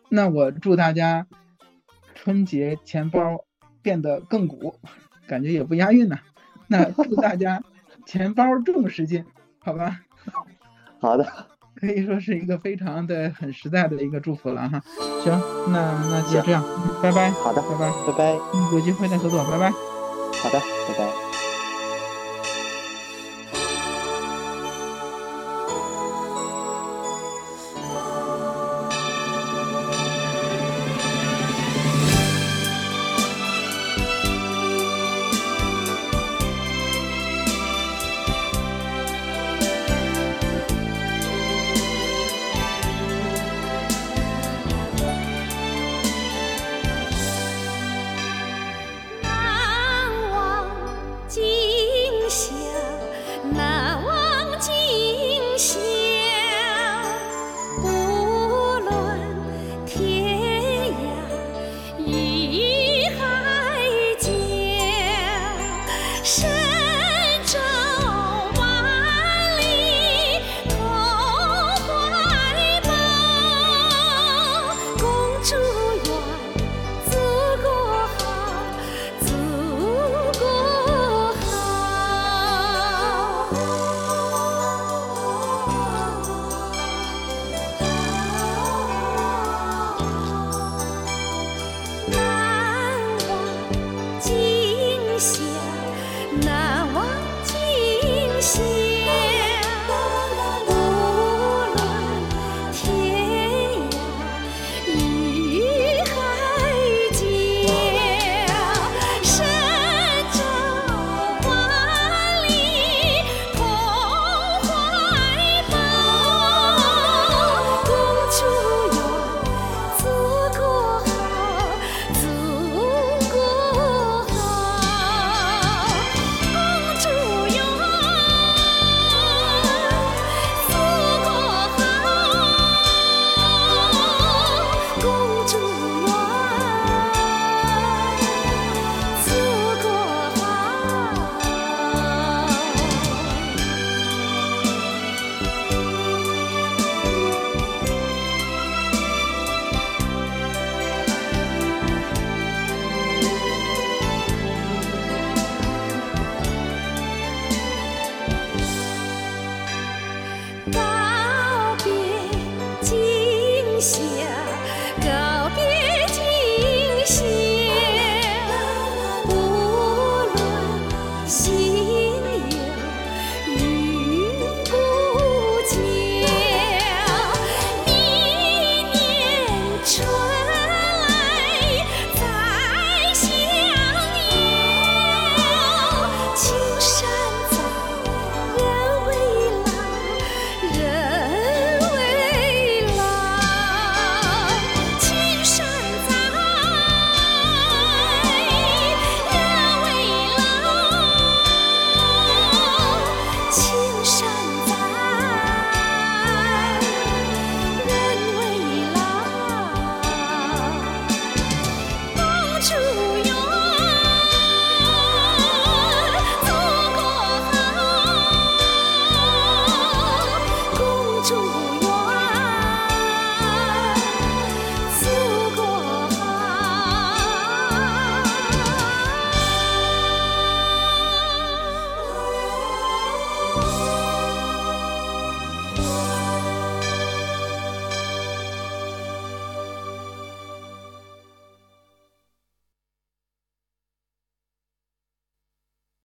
[0.09, 1.27] 那我祝大家
[2.15, 3.45] 春节钱包
[3.83, 4.79] 变得更鼓，
[5.27, 6.17] 感觉也不押韵呢。
[6.65, 7.63] 那祝大家
[8.07, 9.23] 钱包重十斤，
[9.59, 10.01] 好吧？
[10.99, 11.47] 好的，
[11.79, 14.81] 可以说是一个非常的很实在的一个祝福了哈。
[15.23, 15.39] 行，
[15.71, 17.29] 那那就这样，嗯拜拜。
[17.31, 17.91] 好的拜拜。
[18.07, 18.39] 拜拜。
[18.53, 19.69] 嗯，有机会再合作，拜拜。
[19.71, 21.26] 好的，拜拜。